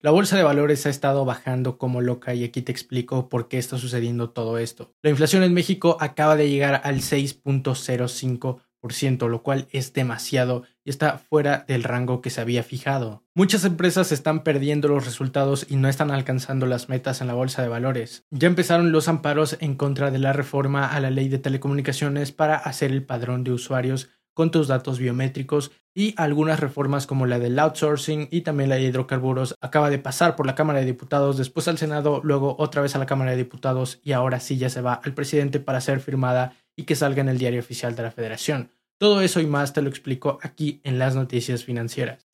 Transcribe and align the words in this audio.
La 0.00 0.12
bolsa 0.12 0.36
de 0.36 0.44
valores 0.44 0.86
ha 0.86 0.90
estado 0.90 1.24
bajando 1.24 1.76
como 1.76 2.00
loca 2.00 2.32
y 2.32 2.44
aquí 2.44 2.62
te 2.62 2.70
explico 2.70 3.28
por 3.28 3.48
qué 3.48 3.58
está 3.58 3.78
sucediendo 3.78 4.30
todo 4.30 4.58
esto. 4.58 4.94
La 5.02 5.10
inflación 5.10 5.42
en 5.42 5.52
México 5.52 5.96
acaba 5.98 6.36
de 6.36 6.48
llegar 6.48 6.82
al 6.84 7.00
6.05%, 7.00 9.28
lo 9.28 9.42
cual 9.42 9.66
es 9.72 9.92
demasiado 9.94 10.62
y 10.84 10.90
está 10.90 11.18
fuera 11.18 11.64
del 11.66 11.82
rango 11.82 12.22
que 12.22 12.30
se 12.30 12.40
había 12.40 12.62
fijado. 12.62 13.24
Muchas 13.34 13.64
empresas 13.64 14.12
están 14.12 14.44
perdiendo 14.44 14.86
los 14.86 15.04
resultados 15.04 15.66
y 15.68 15.74
no 15.74 15.88
están 15.88 16.12
alcanzando 16.12 16.66
las 16.66 16.88
metas 16.88 17.20
en 17.20 17.26
la 17.26 17.34
bolsa 17.34 17.62
de 17.62 17.68
valores. 17.68 18.24
Ya 18.30 18.46
empezaron 18.46 18.92
los 18.92 19.08
amparos 19.08 19.56
en 19.58 19.74
contra 19.74 20.12
de 20.12 20.20
la 20.20 20.32
reforma 20.32 20.86
a 20.86 21.00
la 21.00 21.10
ley 21.10 21.28
de 21.28 21.38
telecomunicaciones 21.38 22.30
para 22.30 22.54
hacer 22.54 22.92
el 22.92 23.04
padrón 23.04 23.42
de 23.42 23.50
usuarios 23.50 24.10
con 24.38 24.52
tus 24.52 24.68
datos 24.68 25.00
biométricos 25.00 25.72
y 25.92 26.14
algunas 26.16 26.60
reformas 26.60 27.08
como 27.08 27.26
la 27.26 27.40
del 27.40 27.58
outsourcing 27.58 28.28
y 28.30 28.42
también 28.42 28.70
la 28.70 28.76
de 28.76 28.82
hidrocarburos 28.82 29.56
acaba 29.60 29.90
de 29.90 29.98
pasar 29.98 30.36
por 30.36 30.46
la 30.46 30.54
Cámara 30.54 30.78
de 30.78 30.86
Diputados, 30.86 31.36
después 31.36 31.66
al 31.66 31.76
Senado, 31.76 32.20
luego 32.22 32.54
otra 32.60 32.80
vez 32.80 32.94
a 32.94 33.00
la 33.00 33.06
Cámara 33.06 33.32
de 33.32 33.36
Diputados 33.36 33.98
y 34.04 34.12
ahora 34.12 34.38
sí 34.38 34.56
ya 34.56 34.70
se 34.70 34.80
va 34.80 34.92
al 34.92 35.12
presidente 35.12 35.58
para 35.58 35.80
ser 35.80 35.98
firmada 35.98 36.54
y 36.76 36.84
que 36.84 36.94
salga 36.94 37.20
en 37.20 37.28
el 37.28 37.38
diario 37.38 37.58
oficial 37.58 37.96
de 37.96 38.04
la 38.04 38.12
Federación. 38.12 38.70
Todo 38.96 39.22
eso 39.22 39.40
y 39.40 39.48
más 39.48 39.72
te 39.72 39.82
lo 39.82 39.88
explico 39.88 40.38
aquí 40.40 40.80
en 40.84 41.00
las 41.00 41.16
noticias 41.16 41.64
financieras. 41.64 42.24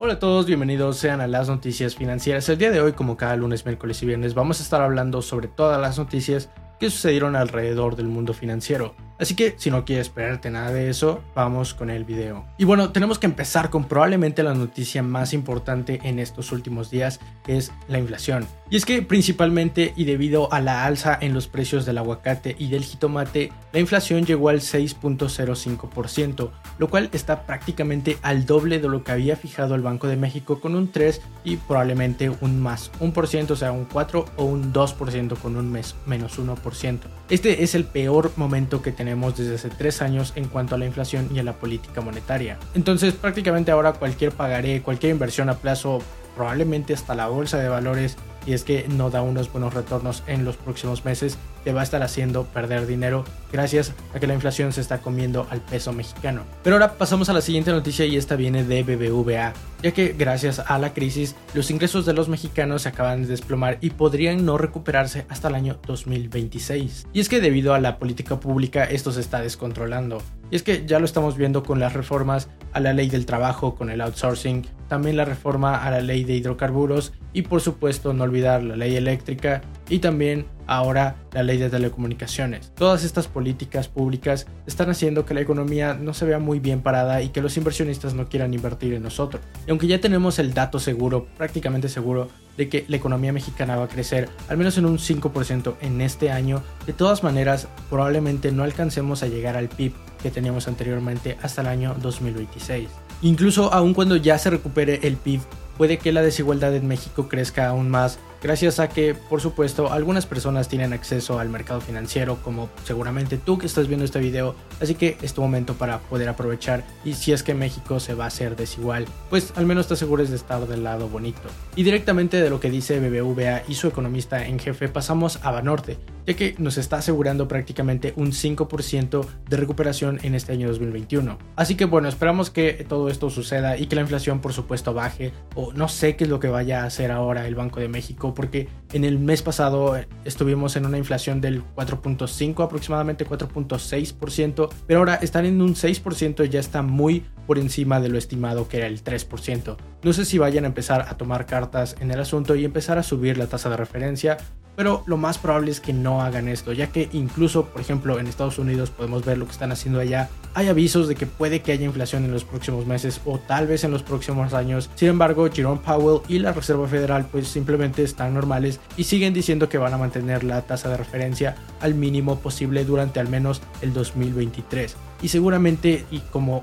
Hola 0.00 0.14
a 0.14 0.18
todos, 0.18 0.46
bienvenidos 0.46 0.96
sean 0.96 1.20
a 1.20 1.26
las 1.26 1.50
noticias 1.50 1.94
financieras. 1.94 2.48
El 2.48 2.56
día 2.56 2.70
de 2.70 2.80
hoy, 2.80 2.94
como 2.94 3.18
cada 3.18 3.36
lunes, 3.36 3.66
miércoles 3.66 4.02
y 4.02 4.06
viernes, 4.06 4.32
vamos 4.32 4.60
a 4.60 4.62
estar 4.62 4.80
hablando 4.80 5.20
sobre 5.20 5.48
todas 5.48 5.78
las 5.78 5.98
noticias 5.98 6.48
que 6.80 6.88
sucedieron 6.88 7.36
alrededor 7.36 7.96
del 7.96 8.08
mundo 8.08 8.32
financiero. 8.32 8.94
Así 9.18 9.36
que 9.36 9.54
si 9.56 9.70
no 9.70 9.84
quieres 9.84 10.08
esperarte 10.08 10.50
nada 10.50 10.72
de 10.72 10.90
eso, 10.90 11.22
vamos 11.36 11.72
con 11.72 11.88
el 11.88 12.04
video. 12.04 12.44
Y 12.58 12.64
bueno, 12.64 12.90
tenemos 12.90 13.18
que 13.18 13.26
empezar 13.26 13.70
con 13.70 13.84
probablemente 13.84 14.42
la 14.42 14.54
noticia 14.54 15.04
más 15.04 15.32
importante 15.32 16.00
en 16.02 16.18
estos 16.18 16.50
últimos 16.50 16.90
días, 16.90 17.20
que 17.44 17.56
es 17.56 17.72
la 17.86 17.98
inflación. 17.98 18.46
Y 18.70 18.76
es 18.76 18.84
que 18.84 19.02
principalmente 19.02 19.92
y 19.94 20.04
debido 20.04 20.52
a 20.52 20.60
la 20.60 20.84
alza 20.84 21.16
en 21.20 21.32
los 21.32 21.46
precios 21.46 21.86
del 21.86 21.98
aguacate 21.98 22.56
y 22.58 22.68
del 22.68 22.82
jitomate, 22.82 23.52
la 23.72 23.78
inflación 23.78 24.24
llegó 24.24 24.48
al 24.48 24.60
6.05%, 24.60 26.50
lo 26.78 26.90
cual 26.90 27.08
está 27.12 27.42
prácticamente 27.42 28.18
al 28.22 28.46
doble 28.46 28.80
de 28.80 28.88
lo 28.88 29.04
que 29.04 29.12
había 29.12 29.36
fijado 29.36 29.76
el 29.76 29.82
Banco 29.82 30.08
de 30.08 30.16
México 30.16 30.60
con 30.60 30.74
un 30.74 30.90
3 30.90 31.20
y 31.44 31.56
probablemente 31.56 32.30
un 32.40 32.60
más, 32.60 32.90
un 32.98 33.12
por 33.12 33.28
ciento, 33.28 33.54
o 33.54 33.56
sea, 33.56 33.70
un 33.70 33.84
4 33.84 34.24
o 34.36 34.44
un 34.44 34.72
2% 34.72 35.36
con 35.38 35.56
un 35.56 35.70
mes 35.70 35.94
menos 36.04 36.38
1%. 36.38 36.98
Este 37.30 37.62
es 37.62 37.74
el 37.74 37.84
peor 37.84 38.32
momento 38.36 38.82
que 38.82 38.90
tenemos 38.90 39.03
desde 39.04 39.54
hace 39.54 39.70
tres 39.70 40.02
años 40.02 40.32
en 40.36 40.48
cuanto 40.48 40.74
a 40.74 40.78
la 40.78 40.86
inflación 40.86 41.28
y 41.34 41.38
a 41.38 41.42
la 41.42 41.54
política 41.54 42.00
monetaria. 42.00 42.58
Entonces 42.74 43.14
prácticamente 43.14 43.70
ahora 43.70 43.92
cualquier 43.92 44.32
pagaré, 44.32 44.82
cualquier 44.82 45.12
inversión 45.12 45.48
a 45.48 45.58
plazo, 45.58 46.00
probablemente 46.36 46.94
hasta 46.94 47.14
la 47.14 47.28
bolsa 47.28 47.58
de 47.58 47.68
valores, 47.68 48.16
y 48.46 48.52
es 48.52 48.64
que 48.64 48.86
no 48.88 49.10
da 49.10 49.22
unos 49.22 49.50
buenos 49.52 49.74
retornos 49.74 50.22
en 50.26 50.44
los 50.44 50.56
próximos 50.56 51.04
meses, 51.04 51.38
te 51.64 51.72
va 51.72 51.80
a 51.80 51.84
estar 51.84 52.02
haciendo 52.02 52.44
perder 52.44 52.86
dinero 52.86 53.24
gracias 53.50 53.92
a 54.14 54.20
que 54.20 54.26
la 54.26 54.34
inflación 54.34 54.72
se 54.72 54.80
está 54.80 54.98
comiendo 54.98 55.46
al 55.50 55.60
peso 55.60 55.92
mexicano. 55.92 56.42
Pero 56.62 56.76
ahora 56.76 56.92
pasamos 56.92 57.28
a 57.28 57.32
la 57.32 57.40
siguiente 57.40 57.70
noticia 57.70 58.04
y 58.04 58.16
esta 58.16 58.36
viene 58.36 58.64
de 58.64 58.82
BBVA, 58.82 59.54
ya 59.82 59.90
que 59.92 60.14
gracias 60.16 60.58
a 60.58 60.78
la 60.78 60.92
crisis 60.92 61.34
los 61.54 61.70
ingresos 61.70 62.04
de 62.04 62.12
los 62.12 62.28
mexicanos 62.28 62.82
se 62.82 62.90
acaban 62.90 63.22
de 63.22 63.28
desplomar 63.28 63.78
y 63.80 63.90
podrían 63.90 64.44
no 64.44 64.58
recuperarse 64.58 65.24
hasta 65.28 65.48
el 65.48 65.54
año 65.54 65.78
2026. 65.86 67.06
Y 67.12 67.20
es 67.20 67.28
que 67.28 67.40
debido 67.40 67.74
a 67.74 67.80
la 67.80 67.98
política 67.98 68.40
pública 68.40 68.84
esto 68.84 69.12
se 69.12 69.20
está 69.20 69.40
descontrolando. 69.40 70.20
Y 70.50 70.56
es 70.56 70.62
que 70.62 70.84
ya 70.86 70.98
lo 70.98 71.06
estamos 71.06 71.36
viendo 71.36 71.62
con 71.62 71.80
las 71.80 71.94
reformas 71.94 72.48
a 72.72 72.80
la 72.80 72.92
ley 72.92 73.08
del 73.08 73.24
trabajo, 73.24 73.74
con 73.74 73.88
el 73.88 74.00
outsourcing, 74.00 74.66
también 74.94 75.16
la 75.16 75.24
reforma 75.24 75.84
a 75.84 75.90
la 75.90 76.00
ley 76.00 76.22
de 76.22 76.34
hidrocarburos 76.34 77.14
y 77.32 77.42
por 77.42 77.60
supuesto 77.60 78.12
no 78.12 78.22
olvidar 78.22 78.62
la 78.62 78.76
ley 78.76 78.94
eléctrica 78.94 79.60
y 79.88 79.98
también 79.98 80.46
ahora 80.66 81.16
la 81.32 81.42
ley 81.42 81.58
de 81.58 81.70
telecomunicaciones. 81.70 82.72
Todas 82.74 83.04
estas 83.04 83.28
políticas 83.28 83.88
públicas 83.88 84.46
están 84.66 84.90
haciendo 84.90 85.26
que 85.26 85.34
la 85.34 85.40
economía 85.40 85.94
no 85.94 86.14
se 86.14 86.24
vea 86.24 86.38
muy 86.38 86.58
bien 86.58 86.80
parada 86.80 87.22
y 87.22 87.28
que 87.28 87.42
los 87.42 87.56
inversionistas 87.56 88.14
no 88.14 88.28
quieran 88.28 88.54
invertir 88.54 88.94
en 88.94 89.02
nosotros. 89.02 89.42
Y 89.66 89.70
aunque 89.70 89.86
ya 89.86 90.00
tenemos 90.00 90.38
el 90.38 90.54
dato 90.54 90.78
seguro, 90.78 91.26
prácticamente 91.36 91.88
seguro, 91.88 92.28
de 92.56 92.68
que 92.68 92.84
la 92.88 92.96
economía 92.96 93.32
mexicana 93.32 93.76
va 93.76 93.84
a 93.84 93.88
crecer 93.88 94.28
al 94.48 94.56
menos 94.56 94.78
en 94.78 94.86
un 94.86 94.98
5% 94.98 95.74
en 95.80 96.00
este 96.00 96.30
año, 96.30 96.62
de 96.86 96.92
todas 96.92 97.22
maneras 97.22 97.68
probablemente 97.90 98.52
no 98.52 98.62
alcancemos 98.62 99.22
a 99.22 99.26
llegar 99.26 99.56
al 99.56 99.68
PIB 99.68 99.92
que 100.22 100.30
teníamos 100.30 100.68
anteriormente 100.68 101.36
hasta 101.42 101.62
el 101.62 101.66
año 101.66 101.96
2026. 102.00 102.88
Incluso 103.22 103.72
aun 103.72 103.94
cuando 103.94 104.16
ya 104.16 104.38
se 104.38 104.50
recupere 104.50 105.00
el 105.02 105.16
PIB, 105.16 105.40
puede 105.76 105.98
que 105.98 106.12
la 106.12 106.22
desigualdad 106.22 106.74
en 106.74 106.86
México 106.86 107.28
crezca 107.28 107.68
aún 107.68 107.90
más 107.90 108.18
gracias 108.44 108.78
a 108.78 108.90
que, 108.90 109.14
por 109.14 109.40
supuesto, 109.40 109.90
algunas 109.90 110.26
personas 110.26 110.68
tienen 110.68 110.92
acceso 110.92 111.38
al 111.38 111.48
mercado 111.48 111.80
financiero, 111.80 112.38
como 112.44 112.68
seguramente 112.84 113.38
tú 113.38 113.56
que 113.56 113.64
estás 113.64 113.88
viendo 113.88 114.04
este 114.04 114.18
video, 114.18 114.54
así 114.82 114.94
que 114.94 115.16
es 115.22 115.32
tu 115.32 115.40
momento 115.40 115.72
para 115.74 116.00
poder 116.00 116.28
aprovechar 116.28 116.84
y 117.06 117.14
si 117.14 117.32
es 117.32 117.42
que 117.42 117.54
México 117.54 118.00
se 118.00 118.12
va 118.12 118.24
a 118.24 118.26
hacer 118.26 118.54
desigual, 118.54 119.06
pues 119.30 119.54
al 119.56 119.64
menos 119.64 119.88
te 119.88 119.94
asegures 119.94 120.28
de 120.28 120.36
estar 120.36 120.68
del 120.68 120.84
lado 120.84 121.08
bonito. 121.08 121.40
Y 121.74 121.84
directamente 121.84 122.42
de 122.42 122.50
lo 122.50 122.60
que 122.60 122.70
dice 122.70 123.00
BBVA 123.00 123.62
y 123.66 123.76
su 123.76 123.88
economista 123.88 124.46
en 124.46 124.58
jefe 124.58 124.88
pasamos 124.88 125.38
a 125.42 125.50
Banorte, 125.50 125.96
ya 126.26 126.34
que 126.34 126.54
nos 126.58 126.78
está 126.78 126.96
asegurando 126.96 127.48
prácticamente 127.48 128.12
un 128.16 128.32
5% 128.32 129.26
de 129.48 129.56
recuperación 129.56 130.20
en 130.22 130.34
este 130.34 130.52
año 130.52 130.68
2021. 130.68 131.38
Así 131.56 131.74
que 131.74 131.84
bueno, 131.84 132.08
esperamos 132.08 132.50
que 132.50 132.84
todo 132.88 133.08
esto 133.08 133.30
suceda 133.30 133.76
y 133.76 133.86
que 133.86 133.96
la 133.96 134.02
inflación 134.02 134.40
por 134.40 134.52
supuesto 134.52 134.94
baje, 134.94 135.32
o 135.54 135.72
no 135.72 135.88
sé 135.88 136.16
qué 136.16 136.24
es 136.24 136.30
lo 136.30 136.40
que 136.40 136.48
vaya 136.48 136.82
a 136.82 136.86
hacer 136.86 137.10
ahora 137.10 137.46
el 137.46 137.54
Banco 137.54 137.80
de 137.80 137.88
México, 137.88 138.34
porque 138.34 138.68
en 138.92 139.04
el 139.04 139.18
mes 139.18 139.42
pasado 139.42 139.96
estuvimos 140.24 140.76
en 140.76 140.86
una 140.86 140.98
inflación 140.98 141.40
del 141.40 141.62
4.5 141.74 142.64
aproximadamente 142.64 143.26
4.6%, 143.26 144.68
pero 144.86 145.00
ahora 145.00 145.16
están 145.16 145.46
en 145.46 145.60
un 145.60 145.74
6% 145.74 146.46
y 146.46 146.48
ya 146.48 146.60
está 146.60 146.82
muy 146.82 147.24
por 147.46 147.58
encima 147.58 148.00
de 148.00 148.08
lo 148.08 148.18
estimado 148.18 148.68
que 148.68 148.78
era 148.78 148.86
el 148.86 149.02
3%. 149.02 149.76
No 150.02 150.12
sé 150.12 150.24
si 150.24 150.38
vayan 150.38 150.64
a 150.64 150.68
empezar 150.68 151.06
a 151.08 151.16
tomar 151.16 151.46
cartas 151.46 151.96
en 152.00 152.10
el 152.10 152.20
asunto 152.20 152.54
y 152.54 152.64
empezar 152.64 152.98
a 152.98 153.02
subir 153.02 153.38
la 153.38 153.46
tasa 153.46 153.70
de 153.70 153.76
referencia, 153.76 154.38
pero 154.76 155.02
lo 155.06 155.16
más 155.16 155.38
probable 155.38 155.70
es 155.70 155.80
que 155.80 155.92
no 155.92 156.22
hagan 156.22 156.48
esto, 156.48 156.72
ya 156.72 156.88
que 156.88 157.08
incluso, 157.12 157.66
por 157.66 157.80
ejemplo, 157.80 158.18
en 158.18 158.26
Estados 158.26 158.58
Unidos 158.58 158.90
podemos 158.90 159.24
ver 159.24 159.38
lo 159.38 159.46
que 159.46 159.52
están 159.52 159.72
haciendo 159.72 160.00
allá. 160.00 160.28
Hay 160.54 160.68
avisos 160.68 161.08
de 161.08 161.14
que 161.14 161.26
puede 161.26 161.62
que 161.62 161.72
haya 161.72 161.84
inflación 161.84 162.24
en 162.24 162.32
los 162.32 162.44
próximos 162.44 162.86
meses 162.86 163.20
o 163.24 163.38
tal 163.38 163.66
vez 163.66 163.84
en 163.84 163.90
los 163.90 164.02
próximos 164.02 164.54
años. 164.54 164.90
Sin 164.94 165.08
embargo, 165.08 165.48
Jerome 165.52 165.80
Powell 165.84 166.22
y 166.28 166.38
la 166.38 166.52
Reserva 166.52 166.86
Federal 166.88 167.26
pues 167.30 167.48
simplemente 167.48 168.02
están 168.02 168.34
normales 168.34 168.80
y 168.96 169.04
siguen 169.04 169.34
diciendo 169.34 169.68
que 169.68 169.78
van 169.78 169.94
a 169.94 169.98
mantener 169.98 170.44
la 170.44 170.62
tasa 170.62 170.88
de 170.88 170.96
referencia 170.96 171.56
al 171.80 171.94
mínimo 171.94 172.38
posible 172.38 172.84
durante 172.84 173.20
al 173.20 173.28
menos 173.28 173.62
el 173.82 173.92
2023 173.92 174.96
y 175.22 175.28
seguramente 175.28 176.04
y 176.10 176.20
como 176.20 176.62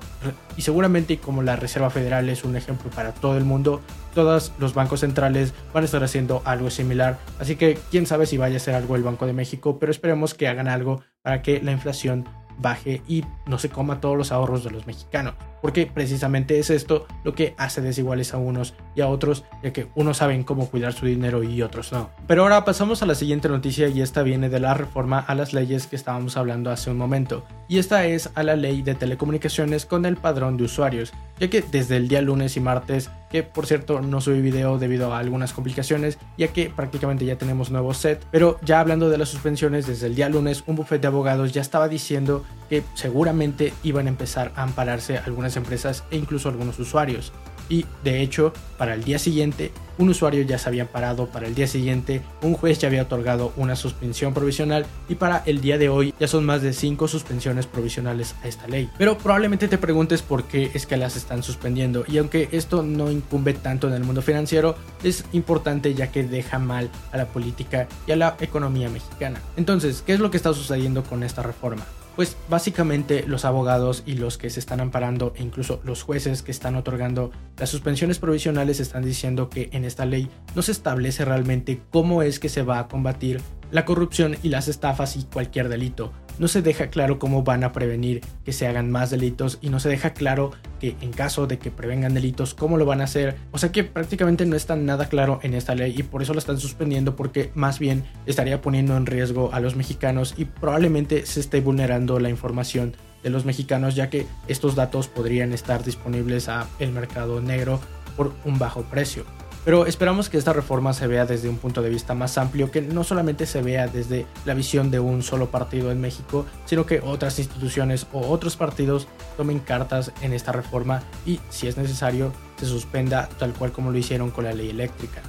y 0.58 0.62
seguramente 0.62 1.18
como 1.18 1.42
la 1.42 1.56
Reserva 1.56 1.90
Federal 1.90 2.30
es 2.30 2.44
un 2.44 2.56
ejemplo 2.56 2.90
para 2.92 3.14
todo 3.14 3.38
el 3.38 3.44
mundo, 3.44 3.82
todos 4.14 4.54
los 4.60 4.74
bancos 4.74 5.02
centrales 5.02 5.54
van 5.74 5.84
a 5.84 5.86
estar 5.86 6.04
haciendo 6.04 6.42
algo 6.46 6.70
similar, 6.70 7.18
así 7.40 7.56
que 7.56 7.78
quién 7.90 8.06
sabe 8.06 8.26
si 8.26 8.38
vaya 8.38 8.58
a 8.58 8.60
ser 8.60 8.76
algo 8.76 8.96
el 8.96 9.04
Banco 9.04 9.26
de 9.26 9.34
México, 9.34 9.80
pero 9.80 9.92
esperemos 9.92 10.34
que 10.34 10.48
hagan 10.48 10.68
algo 10.68 11.02
para 11.22 11.42
que 11.42 11.62
la 11.62 11.72
inflación 11.72 12.28
baje 12.58 13.02
y 13.08 13.26
no 13.48 13.58
se 13.58 13.70
coma 13.70 14.02
todos 14.02 14.18
los 14.18 14.32
ahorros 14.32 14.64
de 14.64 14.72
los 14.72 14.86
mexicanos 14.86 15.34
porque 15.62 15.86
precisamente 15.86 16.60
es 16.60 16.70
esto 16.70 17.06
lo 17.24 17.34
que 17.34 17.56
hace 17.58 17.82
desiguales 17.82 18.34
a 18.34 18.38
unos 18.38 18.74
y 18.96 19.02
a 19.02 19.08
otros, 19.08 19.46
ya 19.64 19.72
que 19.72 19.88
unos 19.96 20.18
saben 20.18 20.44
cómo 20.44 20.70
cuidar 20.70 20.94
su 20.94 21.06
dinero 21.06 21.44
y 21.44 21.62
otros 21.62 21.92
no. 21.92 22.10
Pero 22.28 22.44
ahora 22.44 22.66
pasamos 22.66 23.04
a 23.04 23.06
la 23.06 23.16
siguiente 23.16 23.50
noticia 23.50 23.88
y 23.88 24.02
esta 24.02 24.24
viene 24.24 24.50
de 24.50 24.60
la 24.60 24.74
reforma 24.74 25.20
a 25.20 25.36
las 25.36 25.54
leyes 25.54 25.88
que 25.88 25.96
estábamos 25.96 26.38
hablando 26.38 26.72
hace 26.72 26.90
un 26.90 26.98
momento, 26.98 27.46
y 27.68 27.80
esta 27.80 28.06
es 28.06 28.30
a 28.36 28.44
la 28.44 28.56
ley 28.56 28.82
de 28.82 28.96
telecomunicaciones 28.96 29.86
con 29.86 30.06
el 30.06 30.18
padrón 30.18 30.58
de 30.58 30.66
usuarios, 30.66 31.14
ya 31.40 31.50
que 31.50 31.62
desde 31.62 31.98
el 31.98 32.08
día 32.08 32.22
lunes 32.22 32.58
y 32.58 32.60
martes, 32.60 33.10
que 33.30 33.44
por 33.44 33.66
cierto 33.66 34.02
no 34.02 34.20
subí 34.20 34.42
video 34.42 34.78
debido 34.78 35.14
a 35.14 35.20
algunas 35.20 35.54
complicaciones, 35.54 36.18
ya 36.38 36.50
que 36.50 36.70
prácticamente 36.70 37.26
ya 37.26 37.38
tenemos 37.38 37.72
nuevo 37.72 37.94
set, 37.94 38.26
pero 38.30 38.60
ya 38.62 38.80
hablando 38.80 39.10
de 39.10 39.18
las 39.18 39.30
suspensiones, 39.30 39.88
desde 39.88 40.08
el 40.08 40.16
día 40.16 40.28
lunes 40.28 40.64
un 40.68 40.76
bufete 40.76 41.04
de 41.04 41.08
abogados 41.08 41.54
ya 41.54 41.62
estaba 41.62 41.88
diciendo 41.88 42.44
que 42.70 42.84
seguramente 42.94 43.74
iban 43.84 44.08
a 44.08 44.10
empezar 44.10 44.52
a 44.56 44.64
ampararse 44.64 45.18
empresas 45.58 46.04
e 46.12 46.18
incluso 46.18 46.50
algunos 46.50 46.80
usuarios. 46.80 47.32
Y 47.72 47.86
de 48.04 48.22
hecho, 48.22 48.52
para 48.78 48.96
el 48.96 49.04
día 49.06 49.18
siguiente, 49.18 49.72
un 49.98 50.10
usuario 50.10 50.42
ya 50.44 50.58
se 50.58 50.68
había 50.68 50.92
parado, 50.92 51.28
para 51.28 51.48
el 51.48 51.56
día 51.56 51.68
siguiente, 51.68 52.22
un 52.42 52.54
juez 52.54 52.80
ya 52.80 52.90
había 52.90 53.04
otorgado 53.04 53.54
una 53.56 53.78
suspensión 53.78 54.34
provisional 54.34 54.86
y 55.08 55.16
para 55.16 55.42
el 55.46 55.62
día 55.62 55.78
de 55.78 55.88
hoy 55.88 56.14
ya 56.20 56.28
son 56.28 56.46
más 56.46 56.62
de 56.62 56.74
5 56.74 57.08
suspensiones 57.08 57.68
provisionales 57.68 58.36
a 58.44 58.50
esta 58.50 58.68
ley. 58.68 58.90
Pero 58.98 59.18
probablemente 59.18 59.70
te 59.70 59.78
preguntes 59.78 60.22
por 60.22 60.44
qué 60.46 60.72
es 60.74 60.86
que 60.86 60.98
las 60.98 61.16
están 61.16 61.44
suspendiendo 61.44 62.04
y 62.08 62.18
aunque 62.18 62.50
esto 62.52 62.84
no 62.84 63.10
incumbe 63.10 63.54
tanto 63.54 63.88
en 63.88 63.94
el 63.94 64.04
mundo 64.04 64.22
financiero, 64.22 64.76
es 65.02 65.24
importante 65.32 65.94
ya 65.94 66.12
que 66.12 66.24
deja 66.24 66.60
mal 66.60 66.90
a 67.14 67.18
la 67.18 67.28
política 67.28 67.88
y 68.06 68.12
a 68.12 68.18
la 68.18 68.36
economía 68.42 68.90
mexicana. 68.90 69.40
Entonces, 69.56 70.04
¿qué 70.06 70.14
es 70.14 70.20
lo 70.20 70.30
que 70.30 70.36
está 70.36 70.54
sucediendo 70.54 71.04
con 71.04 71.24
esta 71.24 71.42
reforma? 71.42 71.86
Pues 72.16 72.36
básicamente 72.50 73.24
los 73.26 73.46
abogados 73.46 74.04
y 74.06 74.16
los 74.16 74.38
que 74.38 74.50
se 74.50 74.60
están 74.60 74.82
amparando 74.82 75.34
e 75.38 75.44
incluso 75.44 75.80
los 75.84 76.04
jueces 76.04 76.42
que 76.42 76.52
están 76.52 76.76
otorgando 76.76 77.32
las 77.58 77.70
suspensiones 77.70 78.20
provisionales 78.20 78.80
están 78.80 79.04
diciendo 79.04 79.50
que 79.50 79.70
en 79.72 79.86
esta 79.86 80.06
ley 80.06 80.30
no 80.54 80.62
se 80.62 80.74
establece 80.74 81.24
realmente 81.24 81.82
cómo 81.90 82.22
es 82.22 82.40
que 82.40 82.50
se 82.50 82.64
va 82.64 82.80
a 82.80 82.88
combatir 82.88 83.42
la 83.72 83.86
corrupción 83.86 84.36
y 84.44 84.50
las 84.50 84.68
estafas 84.68 85.16
y 85.16 85.24
cualquier 85.24 85.70
delito. 85.70 86.12
No 86.42 86.48
se 86.48 86.64
deja 86.64 86.88
claro 86.88 87.20
cómo 87.20 87.44
van 87.44 87.64
a 87.64 87.72
prevenir 87.72 88.22
que 88.44 88.52
se 88.52 88.66
hagan 88.66 88.90
más 88.90 89.12
delitos 89.12 89.60
y 89.62 89.70
no 89.70 89.80
se 89.80 89.90
deja 89.90 90.16
claro 90.16 90.50
que 90.80 90.96
en 91.00 91.12
caso 91.12 91.46
de 91.46 91.60
que 91.60 91.70
prevengan 91.70 92.16
delitos, 92.16 92.56
cómo 92.56 92.78
lo 92.78 92.86
van 92.88 93.00
a 93.00 93.04
hacer. 93.04 93.36
O 93.52 93.60
sea 93.60 93.72
que 93.72 93.84
prácticamente 93.84 94.48
no 94.48 94.56
está 94.56 94.76
nada 94.76 95.06
claro 95.08 95.40
en 95.44 95.54
esta 95.54 95.76
ley 95.76 95.94
y 95.96 96.02
por 96.02 96.24
eso 96.24 96.34
la 96.34 96.40
están 96.40 96.58
suspendiendo 96.58 97.16
porque 97.16 97.52
más 97.54 97.78
bien 97.78 98.06
estaría 98.26 98.60
poniendo 98.60 98.98
en 98.98 99.06
riesgo 99.06 99.54
a 99.54 99.60
los 99.60 99.76
mexicanos 99.76 100.34
y 100.36 100.46
probablemente 100.46 101.28
se 101.28 101.42
esté 101.42 101.62
vulnerando 101.62 102.20
la 102.20 102.32
información 102.32 102.96
de 103.22 103.30
los 103.30 103.46
mexicanos 103.46 103.94
ya 103.94 104.10
que 104.10 104.26
estos 104.48 104.74
datos 104.74 105.08
podrían 105.08 105.54
estar 105.54 105.84
disponibles 105.84 106.50
a 106.50 106.68
el 106.80 106.92
mercado 106.92 107.40
negro 107.40 107.80
por 108.18 108.34
un 108.46 108.58
bajo 108.58 108.82
precio. 108.82 109.26
Pero 109.64 109.86
esperamos 109.86 110.28
que 110.28 110.38
esta 110.38 110.54
reforma 110.54 110.92
se 110.94 111.06
vea 111.06 111.26
desde 111.26 111.48
un 111.48 111.58
punto 111.58 111.84
de 111.84 111.90
vista 111.90 112.16
más 112.16 112.38
amplio, 112.40 112.72
que 112.72 112.82
no 112.82 113.04
solamente 113.04 113.46
se 113.46 113.62
vea 113.62 113.88
desde 113.88 114.26
la 114.44 114.56
visión 114.56 114.90
de 114.90 115.00
un 115.00 115.22
solo 115.22 115.52
partido 115.52 115.92
en 115.92 116.02
México, 116.02 116.48
sino 116.66 116.88
que 116.88 117.00
otras 117.00 117.38
instituciones 117.38 118.08
o 118.12 118.28
otros 118.30 118.58
partidos 118.58 119.08
tomen 119.38 119.60
cartas 119.60 120.12
en 120.22 120.34
esta 120.34 120.52
reforma 120.52 121.04
y, 121.28 121.40
si 121.50 121.68
es 121.68 121.78
necesario, 121.78 122.34
se 122.60 122.66
suspenda 122.66 123.30
tal 123.38 123.54
cual 123.54 123.72
como 123.72 123.92
lo 123.92 123.98
hicieron 124.00 124.32
con 124.32 124.46
la 124.46 124.54
ley 124.54 124.72
eléctrica. 124.72 125.22